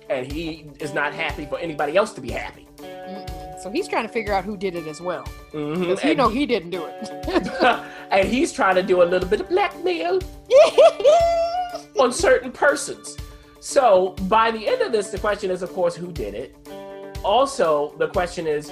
And 0.08 0.30
he 0.30 0.66
is 0.78 0.94
not 0.94 1.12
happy 1.12 1.44
for 1.46 1.58
anybody 1.58 1.96
else 1.96 2.12
to 2.12 2.20
be 2.20 2.30
happy. 2.30 2.68
Mm-mm. 2.78 3.60
So 3.60 3.70
he's 3.70 3.88
trying 3.88 4.06
to 4.06 4.12
figure 4.12 4.32
out 4.32 4.44
who 4.44 4.56
did 4.56 4.76
it 4.76 4.86
as 4.86 5.00
well. 5.00 5.24
Mm-hmm. 5.52 5.80
Because 5.80 6.04
you 6.04 6.10
And 6.10 6.18
know 6.18 6.28
he 6.28 6.46
didn't 6.46 6.70
do 6.70 6.84
it. 6.84 7.84
and 8.10 8.28
he's 8.28 8.52
trying 8.52 8.76
to 8.76 8.82
do 8.82 9.02
a 9.02 9.04
little 9.04 9.28
bit 9.28 9.40
of 9.40 9.48
blackmail 9.48 10.20
on 11.98 12.12
certain 12.12 12.52
persons. 12.52 13.16
So 13.60 14.10
by 14.28 14.50
the 14.50 14.68
end 14.68 14.82
of 14.82 14.92
this, 14.92 15.08
the 15.08 15.18
question 15.18 15.50
is, 15.50 15.62
of 15.62 15.72
course, 15.72 15.96
who 15.96 16.12
did 16.12 16.34
it? 16.34 16.54
Also, 17.24 17.94
the 17.98 18.08
question 18.08 18.46
is, 18.46 18.70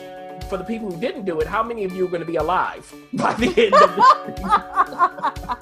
for 0.49 0.57
the 0.57 0.65
people 0.65 0.91
who 0.91 1.01
didn't 1.01 1.25
do 1.25 1.41
it, 1.41 1.47
how 1.47 1.63
many 1.63 1.85
of 1.85 1.95
you 1.95 2.07
are 2.07 2.09
going 2.09 2.21
to 2.21 2.27
be 2.27 2.37
alive 2.37 2.93
by 3.15 3.33
the 3.35 3.49
end 3.57 3.75
of 3.75 3.97
this? 3.97 5.57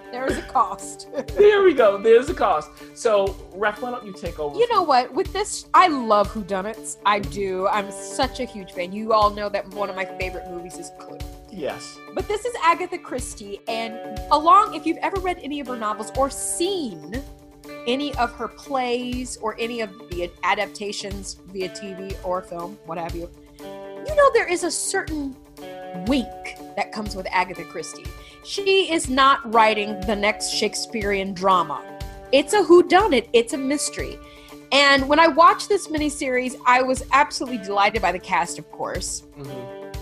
there 0.10 0.26
is 0.26 0.38
a 0.38 0.42
cost. 0.42 1.08
there 1.36 1.62
we 1.62 1.74
go. 1.74 1.98
There's 1.98 2.28
a 2.28 2.34
cost. 2.34 2.70
So, 2.94 3.36
Ref, 3.54 3.82
why 3.82 3.90
don't 3.90 4.06
you 4.06 4.12
take 4.12 4.38
over? 4.38 4.58
You 4.58 4.72
know 4.72 4.82
what? 4.82 5.12
With 5.12 5.32
this, 5.32 5.66
I 5.74 5.88
love 5.88 6.32
whodunits. 6.32 6.96
I 7.04 7.20
do. 7.20 7.66
I'm 7.68 7.90
such 7.90 8.40
a 8.40 8.44
huge 8.44 8.72
fan. 8.72 8.92
You 8.92 9.12
all 9.12 9.30
know 9.30 9.48
that 9.48 9.68
one 9.74 9.90
of 9.90 9.96
my 9.96 10.04
favorite 10.04 10.48
movies 10.50 10.78
is 10.78 10.90
Clue. 10.98 11.18
Yes. 11.50 11.98
But 12.14 12.28
this 12.28 12.44
is 12.44 12.54
Agatha 12.62 12.98
Christie, 12.98 13.60
and 13.66 14.20
along, 14.30 14.74
if 14.74 14.84
you've 14.84 14.98
ever 14.98 15.18
read 15.20 15.38
any 15.42 15.60
of 15.60 15.68
her 15.68 15.76
novels 15.76 16.12
or 16.16 16.28
seen 16.28 17.22
any 17.86 18.14
of 18.16 18.32
her 18.32 18.48
plays 18.48 19.36
or 19.38 19.56
any 19.58 19.80
of 19.80 19.90
the 20.10 20.30
adaptations 20.42 21.40
via 21.46 21.68
TV 21.70 22.14
or 22.24 22.42
film, 22.42 22.78
what 22.84 22.98
have 22.98 23.14
you, 23.14 23.30
you 24.06 24.14
know 24.14 24.30
there 24.32 24.48
is 24.48 24.62
a 24.64 24.70
certain 24.70 25.36
wink 26.06 26.26
that 26.76 26.92
comes 26.92 27.16
with 27.16 27.26
Agatha 27.30 27.64
Christie. 27.64 28.04
She 28.44 28.92
is 28.92 29.08
not 29.08 29.52
writing 29.52 29.98
the 30.02 30.14
next 30.14 30.50
Shakespearean 30.50 31.32
drama. 31.34 31.82
It's 32.32 32.52
a 32.52 32.62
whodunit, 32.62 33.28
it's 33.32 33.52
a 33.52 33.58
mystery. 33.58 34.18
And 34.72 35.08
when 35.08 35.18
I 35.18 35.28
watched 35.28 35.68
this 35.68 35.88
miniseries, 35.88 36.56
I 36.66 36.82
was 36.82 37.04
absolutely 37.12 37.58
delighted 37.58 38.02
by 38.02 38.12
the 38.12 38.18
cast, 38.18 38.58
of 38.58 38.70
course 38.72 39.22
Mhm. 39.38 39.96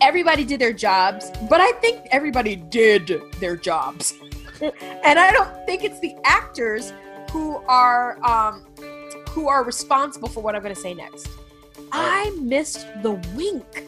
everybody 0.00 0.44
did 0.44 0.60
their 0.60 0.72
jobs, 0.72 1.30
but 1.48 1.60
I 1.60 1.72
think 1.80 2.00
everybody 2.10 2.56
did 2.56 3.20
their 3.40 3.56
jobs. 3.56 4.14
and 5.04 5.18
I 5.18 5.30
don't 5.30 5.50
think 5.66 5.84
it's 5.84 6.00
the 6.00 6.14
actors 6.24 6.92
who 7.30 7.56
are 7.68 8.18
um, 8.24 8.64
who 9.30 9.48
are 9.48 9.62
responsible 9.62 10.28
for 10.28 10.42
what 10.42 10.56
I'm 10.56 10.62
going 10.62 10.74
to 10.74 10.80
say 10.80 10.94
next. 10.94 11.28
I 11.92 12.30
missed 12.40 12.86
the 13.02 13.12
wink 13.34 13.84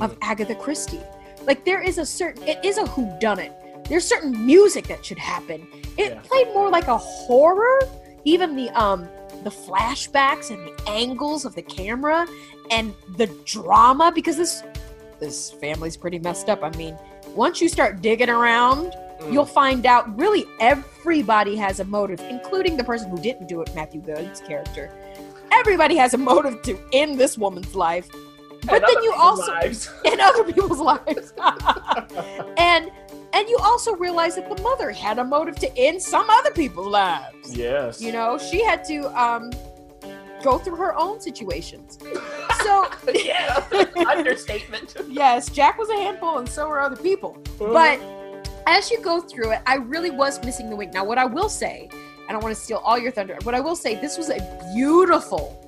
of 0.00 0.16
Agatha 0.22 0.54
Christie. 0.54 1.00
Like 1.46 1.64
there 1.64 1.80
is 1.82 1.98
a 1.98 2.06
certain 2.06 2.42
it 2.44 2.64
is 2.64 2.78
a 2.78 2.86
who 2.86 3.10
done 3.20 3.38
it. 3.38 3.52
There's 3.88 4.04
certain 4.06 4.46
music 4.46 4.86
that 4.88 5.04
should 5.04 5.18
happen. 5.18 5.66
It 5.98 6.12
Yeah. 6.14 6.20
played 6.22 6.48
more 6.54 6.70
like 6.70 6.88
a 6.88 6.96
horror. 6.98 7.80
Even 8.24 8.56
the 8.56 8.70
um 8.70 9.08
the 9.44 9.50
flashbacks 9.50 10.50
and 10.50 10.66
the 10.66 10.88
angles 10.88 11.44
of 11.44 11.54
the 11.54 11.62
camera 11.62 12.26
and 12.70 12.94
the 13.18 13.26
drama 13.44 14.10
because 14.14 14.36
this 14.36 14.62
this 15.20 15.50
family's 15.52 15.96
pretty 15.96 16.18
messed 16.18 16.48
up. 16.48 16.62
I 16.62 16.70
mean, 16.76 16.96
once 17.34 17.60
you 17.60 17.68
start 17.68 18.00
digging 18.02 18.30
around, 18.30 18.94
Mm. 19.20 19.32
you'll 19.32 19.46
find 19.46 19.86
out 19.86 20.18
really 20.18 20.44
everybody 20.60 21.54
has 21.56 21.78
a 21.78 21.84
motive, 21.84 22.20
including 22.28 22.76
the 22.76 22.82
person 22.82 23.08
who 23.10 23.16
didn't 23.18 23.46
do 23.46 23.60
it, 23.60 23.72
Matthew 23.74 24.00
Goode's 24.00 24.40
character. 24.40 24.90
Everybody 25.54 25.96
has 25.96 26.14
a 26.14 26.18
motive 26.18 26.62
to 26.62 26.78
end 26.92 27.18
this 27.18 27.38
woman's 27.38 27.74
life. 27.74 28.08
But 28.66 28.76
And 28.76 28.84
then 28.84 29.02
you 29.02 29.12
also 29.16 29.52
lives. 29.52 29.90
in 30.04 30.20
other 30.20 30.44
people's 30.44 30.80
lives. 30.80 31.32
and 32.56 32.90
and 33.32 33.48
you 33.48 33.58
also 33.62 33.94
realize 33.96 34.36
that 34.36 34.48
the 34.54 34.62
mother 34.62 34.90
had 34.92 35.18
a 35.18 35.24
motive 35.24 35.56
to 35.56 35.76
end 35.76 36.00
some 36.00 36.28
other 36.30 36.50
people's 36.52 36.86
lives. 36.86 37.56
yes. 37.56 38.00
You 38.00 38.12
know, 38.12 38.38
she 38.38 38.64
had 38.64 38.84
to 38.84 39.02
um 39.20 39.50
go 40.42 40.58
through 40.58 40.76
her 40.76 40.94
own 40.96 41.20
situations. 41.20 41.98
So 42.62 42.88
yeah. 43.14 43.64
Understatement. 44.08 44.94
yes, 45.08 45.50
Jack 45.50 45.78
was 45.78 45.88
a 45.90 45.96
handful 45.96 46.38
and 46.38 46.48
so 46.48 46.68
were 46.68 46.80
other 46.80 46.96
people. 46.96 47.34
Mm-hmm. 47.58 47.72
But 47.72 48.00
as 48.66 48.90
you 48.90 49.00
go 49.00 49.20
through 49.20 49.52
it, 49.52 49.60
I 49.66 49.76
really 49.76 50.10
was 50.10 50.42
missing 50.44 50.70
the 50.70 50.76
wink. 50.76 50.94
Now, 50.94 51.04
what 51.04 51.18
I 51.18 51.24
will 51.26 51.48
say, 51.50 51.88
I 52.28 52.32
don't 52.32 52.42
want 52.42 52.54
to 52.54 52.60
steal 52.60 52.78
all 52.78 52.98
your 52.98 53.12
thunder, 53.12 53.38
but 53.44 53.54
I 53.54 53.60
will 53.60 53.76
say 53.76 53.94
this 54.00 54.16
was 54.16 54.30
a 54.30 54.70
beautiful 54.74 55.60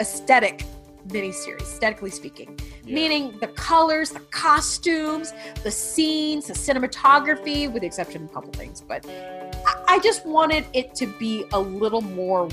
aesthetic 0.00 0.64
miniseries, 1.08 1.62
aesthetically 1.62 2.10
speaking. 2.10 2.58
Yeah. 2.84 2.94
Meaning 2.94 3.38
the 3.40 3.48
colors, 3.48 4.10
the 4.10 4.20
costumes, 4.20 5.32
the 5.62 5.70
scenes, 5.70 6.46
the 6.46 6.52
cinematography, 6.52 7.70
with 7.70 7.80
the 7.80 7.86
exception 7.86 8.24
of 8.24 8.30
a 8.30 8.34
couple 8.34 8.52
things. 8.52 8.80
But 8.80 9.06
I, 9.06 9.84
I 9.88 9.98
just 10.00 10.26
wanted 10.26 10.66
it 10.74 10.94
to 10.96 11.06
be 11.06 11.44
a 11.52 11.60
little 11.60 12.02
more, 12.02 12.48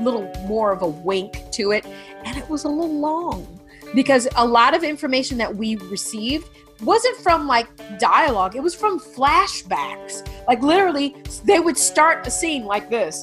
little 0.00 0.30
more 0.46 0.72
of 0.72 0.82
a 0.82 0.88
wink 0.88 1.38
to 1.52 1.70
it, 1.70 1.86
and 2.24 2.36
it 2.36 2.48
was 2.48 2.64
a 2.64 2.68
little 2.68 2.98
long 2.98 3.46
because 3.94 4.26
a 4.36 4.46
lot 4.46 4.74
of 4.74 4.82
information 4.82 5.38
that 5.38 5.54
we 5.54 5.76
received 5.76 6.48
wasn't 6.84 7.16
from 7.18 7.46
like 7.46 7.68
dialogue; 7.98 8.56
it 8.56 8.62
was 8.62 8.74
from 8.74 9.00
flashbacks. 9.00 10.26
Like 10.46 10.62
literally, 10.62 11.16
they 11.44 11.60
would 11.60 11.76
start 11.76 12.26
a 12.26 12.30
scene 12.30 12.64
like 12.64 12.90
this. 12.90 13.22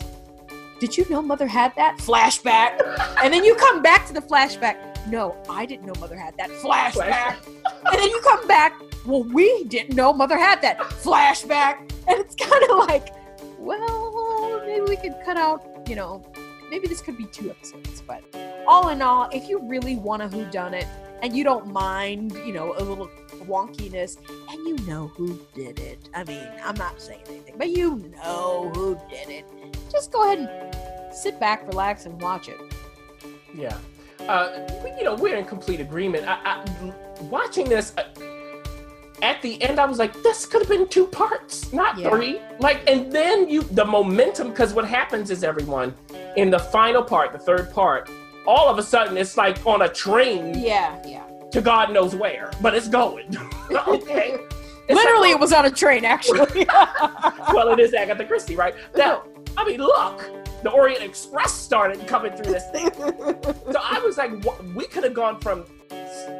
Did 0.79 0.97
you 0.97 1.05
know 1.09 1.21
mother 1.21 1.45
had 1.45 1.73
that 1.75 1.97
flashback? 1.99 2.81
and 3.23 3.31
then 3.33 3.43
you 3.43 3.55
come 3.55 3.81
back 3.81 4.07
to 4.07 4.13
the 4.13 4.21
flashback. 4.21 4.77
No, 5.07 5.35
I 5.49 5.65
didn't 5.65 5.85
know 5.85 5.93
mother 5.99 6.17
had 6.17 6.35
that 6.37 6.49
flashback. 6.49 7.37
and 7.45 7.99
then 7.99 8.09
you 8.09 8.19
come 8.21 8.47
back. 8.47 8.73
Well, 9.05 9.23
we 9.23 9.63
didn't 9.65 9.95
know 9.95 10.13
mother 10.13 10.37
had 10.37 10.61
that 10.63 10.79
flashback. 10.79 11.91
And 12.07 12.19
it's 12.19 12.35
kind 12.35 12.63
of 12.63 12.87
like, 12.87 13.09
well, 13.59 14.61
maybe 14.65 14.81
we 14.81 14.95
could 14.95 15.15
cut 15.23 15.37
out, 15.37 15.63
you 15.87 15.95
know, 15.95 16.23
maybe 16.69 16.87
this 16.87 17.01
could 17.01 17.17
be 17.17 17.25
two 17.25 17.51
episodes. 17.51 18.01
But 18.01 18.23
all 18.67 18.89
in 18.89 19.01
all, 19.01 19.29
if 19.31 19.47
you 19.47 19.59
really 19.67 19.97
want 19.97 20.23
a 20.23 20.27
who 20.27 20.45
done 20.49 20.73
it 20.73 20.87
and 21.21 21.35
you 21.35 21.43
don't 21.43 21.67
mind, 21.71 22.33
you 22.45 22.53
know, 22.53 22.73
a 22.77 22.83
little 22.83 23.09
wonkiness 23.45 24.17
and 24.49 24.67
you 24.67 24.85
know 24.87 25.07
who 25.07 25.39
did 25.53 25.79
it. 25.79 26.09
I 26.13 26.23
mean, 26.23 26.47
I'm 26.63 26.75
not 26.75 27.01
saying 27.01 27.21
anything, 27.27 27.55
but 27.57 27.69
you 27.69 28.11
know 28.23 28.71
who 28.73 28.97
did 29.09 29.29
it. 29.29 29.45
Just 29.91 30.11
go 30.11 30.23
ahead 30.23 30.39
and 30.39 31.13
sit 31.15 31.39
back, 31.39 31.67
relax, 31.67 32.05
and 32.05 32.19
watch 32.21 32.49
it. 32.49 32.59
Yeah. 33.55 33.77
Uh, 34.27 34.67
you 34.97 35.03
know, 35.03 35.15
we're 35.15 35.35
in 35.35 35.45
complete 35.45 35.79
agreement. 35.79 36.27
I, 36.27 36.37
I, 36.45 36.93
watching 37.23 37.67
this, 37.67 37.93
uh, 37.97 38.03
at 39.21 39.41
the 39.41 39.61
end, 39.61 39.79
I 39.79 39.85
was 39.85 39.99
like, 39.99 40.13
this 40.23 40.45
could 40.45 40.61
have 40.61 40.69
been 40.69 40.87
two 40.87 41.05
parts, 41.07 41.71
not 41.73 41.97
Yeah. 41.97 42.09
three. 42.09 42.39
Like, 42.59 42.87
and 42.89 43.11
then 43.11 43.49
you, 43.49 43.61
the 43.63 43.85
momentum, 43.85 44.49
because 44.49 44.73
what 44.73 44.85
happens 44.85 45.29
is 45.29 45.43
everyone, 45.43 45.93
in 46.37 46.49
the 46.49 46.59
final 46.59 47.03
part, 47.03 47.31
the 47.31 47.39
third 47.39 47.71
part, 47.73 48.09
all 48.47 48.69
of 48.69 48.77
a 48.77 48.83
sudden 48.83 49.17
it's 49.17 49.37
like 49.37 49.65
on 49.65 49.81
a 49.83 49.89
train 49.89 50.57
Yeah, 50.57 51.01
yeah. 51.05 51.23
to 51.51 51.61
God 51.61 51.91
knows 51.91 52.15
where, 52.15 52.51
but 52.61 52.73
it's 52.75 52.87
going. 52.87 53.35
okay. 53.87 54.37
It's 54.87 54.95
Literally, 54.99 55.29
like, 55.29 55.35
it 55.37 55.39
was 55.39 55.53
on 55.53 55.65
a 55.65 55.71
train, 55.71 56.03
actually. 56.05 56.65
well, 57.53 57.69
it 57.69 57.79
is 57.79 57.93
Agatha 57.93 58.25
Christie, 58.25 58.55
right? 58.55 58.73
Now, 58.95 59.23
I 59.55 59.63
mean, 59.65 59.79
look, 59.79 60.29
the 60.63 60.69
Orient 60.71 61.01
Express 61.03 61.53
started 61.53 62.05
coming 62.07 62.31
through 62.33 62.51
this 62.53 62.67
thing. 62.71 62.89
So 62.95 63.79
I 63.81 63.99
was 64.03 64.17
like, 64.17 64.31
wha- 64.43 64.57
we 64.75 64.85
could 64.87 65.03
have 65.03 65.13
gone 65.13 65.39
from 65.39 65.65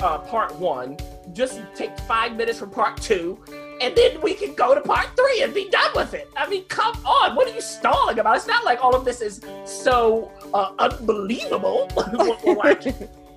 uh, 0.02 0.18
part 0.20 0.54
one, 0.56 0.98
just 1.34 1.62
take 1.76 1.98
five 2.02 2.36
minutes 2.36 2.60
from 2.60 2.72
part 2.72 3.00
two, 3.02 3.42
and 3.82 3.96
then 3.96 4.22
we 4.22 4.34
can 4.34 4.54
go 4.54 4.76
to 4.76 4.82
part 4.82 5.08
three 5.16 5.42
and 5.44 5.54
be 5.54 5.70
done 5.70 5.92
with 5.96 6.14
it. 6.14 6.30
I 6.38 6.48
mean, 6.48 6.64
come 6.66 6.96
on, 7.06 7.36
what 7.36 7.48
are 7.50 7.54
you 7.54 7.62
stalling 7.62 8.20
about? 8.20 8.38
It's 8.38 8.48
not 8.48 8.64
like 8.64 8.84
all 8.84 8.96
of 8.96 9.04
this 9.06 9.22
is 9.22 9.42
so 9.66 10.32
uh, 10.54 10.72
unbelievable. 10.80 11.90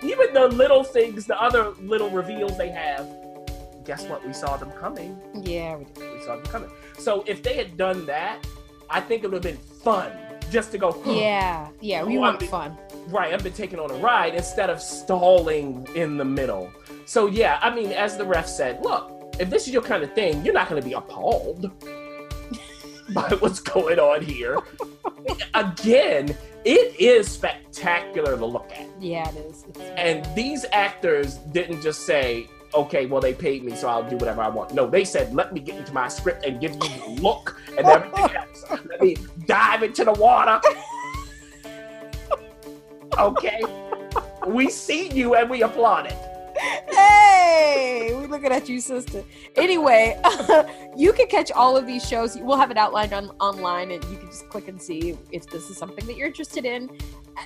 Even 0.02 0.34
the 0.34 0.48
little 0.52 0.84
things, 0.84 1.24
the 1.26 1.40
other 1.40 1.70
little 1.80 2.10
reveals 2.10 2.58
they 2.58 2.68
have, 2.68 3.06
guess 3.86 4.04
what? 4.06 4.26
We 4.26 4.32
saw 4.34 4.56
them 4.56 4.70
coming. 4.72 5.18
yeah, 5.42 5.76
we 5.76 5.84
did. 5.94 6.12
We 6.18 6.20
saw 6.24 6.36
them 6.36 6.44
coming. 6.44 6.70
So 6.98 7.24
if 7.26 7.42
they 7.42 7.54
had 7.54 7.76
done 7.76 8.04
that, 8.06 8.46
I 8.90 9.00
think 9.00 9.24
it 9.24 9.30
would 9.30 9.42
have 9.44 9.54
been 9.56 9.62
fun 9.82 10.12
just 10.50 10.72
to 10.72 10.78
go. 10.78 10.92
"Huh, 10.92 11.10
yeah, 11.12 11.68
yeah. 11.80 12.04
We 12.04 12.18
Oh, 12.18 12.20
want 12.20 12.42
I- 12.42 12.46
fun. 12.46 12.78
Right, 13.08 13.34
I've 13.34 13.42
been 13.42 13.52
taken 13.52 13.78
on 13.78 13.90
a 13.90 13.94
ride 13.94 14.34
instead 14.34 14.70
of 14.70 14.80
stalling 14.80 15.86
in 15.94 16.16
the 16.16 16.24
middle. 16.24 16.70
So 17.06 17.26
yeah, 17.26 17.58
I 17.60 17.74
mean, 17.74 17.92
as 17.92 18.16
the 18.16 18.24
ref 18.24 18.46
said, 18.46 18.82
look, 18.82 19.10
if 19.40 19.50
this 19.50 19.66
is 19.66 19.72
your 19.72 19.82
kind 19.82 20.02
of 20.02 20.12
thing, 20.14 20.44
you're 20.44 20.54
not 20.54 20.68
going 20.68 20.80
to 20.80 20.86
be 20.86 20.94
appalled 20.94 21.70
by 23.12 23.28
what's 23.40 23.60
going 23.60 23.98
on 23.98 24.22
here. 24.22 24.58
Again, 25.54 26.36
it 26.64 26.98
is 27.00 27.28
spectacular 27.30 28.36
to 28.36 28.46
look 28.46 28.70
at. 28.76 28.88
Yeah, 29.00 29.28
it 29.30 29.36
is. 29.36 29.64
It's- 29.68 29.92
And 29.96 30.24
these 30.36 30.64
actors 30.72 31.34
didn't 31.52 31.82
just 31.82 32.06
say, 32.06 32.48
okay, 32.72 33.06
well, 33.06 33.20
they 33.20 33.34
paid 33.34 33.62
me, 33.64 33.74
so 33.76 33.88
I'll 33.88 34.08
do 34.08 34.16
whatever 34.16 34.42
I 34.42 34.48
want. 34.48 34.72
No, 34.74 34.88
they 34.88 35.04
said, 35.04 35.34
let 35.34 35.52
me 35.52 35.60
get 35.60 35.76
into 35.76 35.92
my 35.92 36.08
script 36.08 36.44
and 36.44 36.60
give 36.60 36.72
you 36.72 36.78
the 36.78 37.18
look 37.22 37.60
and 37.76 37.86
everything 37.86 38.36
else. 38.36 38.64
Let 38.70 39.00
me 39.00 39.16
dive 39.46 39.82
into 39.82 40.04
the 40.04 40.12
water. 40.12 40.60
Okay? 43.18 43.60
We 44.46 44.68
see 44.70 45.08
you 45.12 45.34
and 45.36 45.48
we 45.48 45.62
applaud 45.62 46.06
it. 46.06 46.16
Hey, 47.54 48.14
we 48.14 48.26
looking 48.26 48.50
at 48.50 48.68
you, 48.68 48.80
sister. 48.80 49.22
Anyway, 49.56 50.20
you 50.96 51.12
can 51.12 51.26
catch 51.28 51.52
all 51.52 51.76
of 51.76 51.86
these 51.86 52.06
shows. 52.06 52.36
We'll 52.36 52.56
have 52.56 52.70
it 52.70 52.76
outlined 52.76 53.12
on 53.12 53.30
online, 53.40 53.92
and 53.92 54.02
you 54.04 54.16
can 54.16 54.26
just 54.26 54.48
click 54.48 54.68
and 54.68 54.80
see 54.80 55.16
if 55.30 55.46
this 55.48 55.70
is 55.70 55.76
something 55.76 56.04
that 56.06 56.16
you're 56.16 56.26
interested 56.26 56.64
in. 56.64 56.90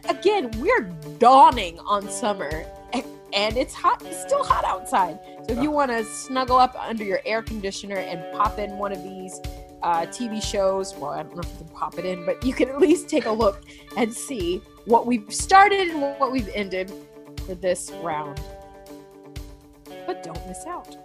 Again, 0.08 0.50
we're 0.58 0.82
dawning 1.18 1.78
on 1.80 2.08
summer, 2.08 2.64
and 2.92 3.56
it's 3.56 3.74
hot. 3.74 4.02
It's 4.06 4.22
still 4.22 4.42
hot 4.42 4.64
outside. 4.64 5.18
So 5.46 5.54
if 5.54 5.62
you 5.62 5.70
want 5.70 5.90
to 5.90 6.04
snuggle 6.04 6.56
up 6.56 6.74
under 6.76 7.04
your 7.04 7.20
air 7.26 7.42
conditioner 7.42 7.96
and 7.96 8.24
pop 8.32 8.58
in 8.58 8.78
one 8.78 8.92
of 8.92 9.02
these 9.02 9.38
uh, 9.82 10.06
TV 10.06 10.42
shows, 10.42 10.94
well, 10.96 11.10
I 11.10 11.22
don't 11.22 11.34
know 11.34 11.42
if 11.42 11.50
you 11.52 11.66
can 11.66 11.68
pop 11.68 11.98
it 11.98 12.06
in, 12.06 12.24
but 12.24 12.42
you 12.44 12.54
can 12.54 12.70
at 12.70 12.78
least 12.78 13.08
take 13.08 13.26
a 13.26 13.32
look 13.32 13.62
and 13.96 14.12
see 14.12 14.62
what 14.86 15.06
we've 15.06 15.32
started 15.32 15.88
and 15.88 16.00
what 16.00 16.32
we've 16.32 16.48
ended 16.54 16.90
for 17.46 17.54
this 17.54 17.90
round 18.02 18.40
but 20.08 20.22
don't 20.22 20.46
miss 20.48 20.64
out. 20.64 20.96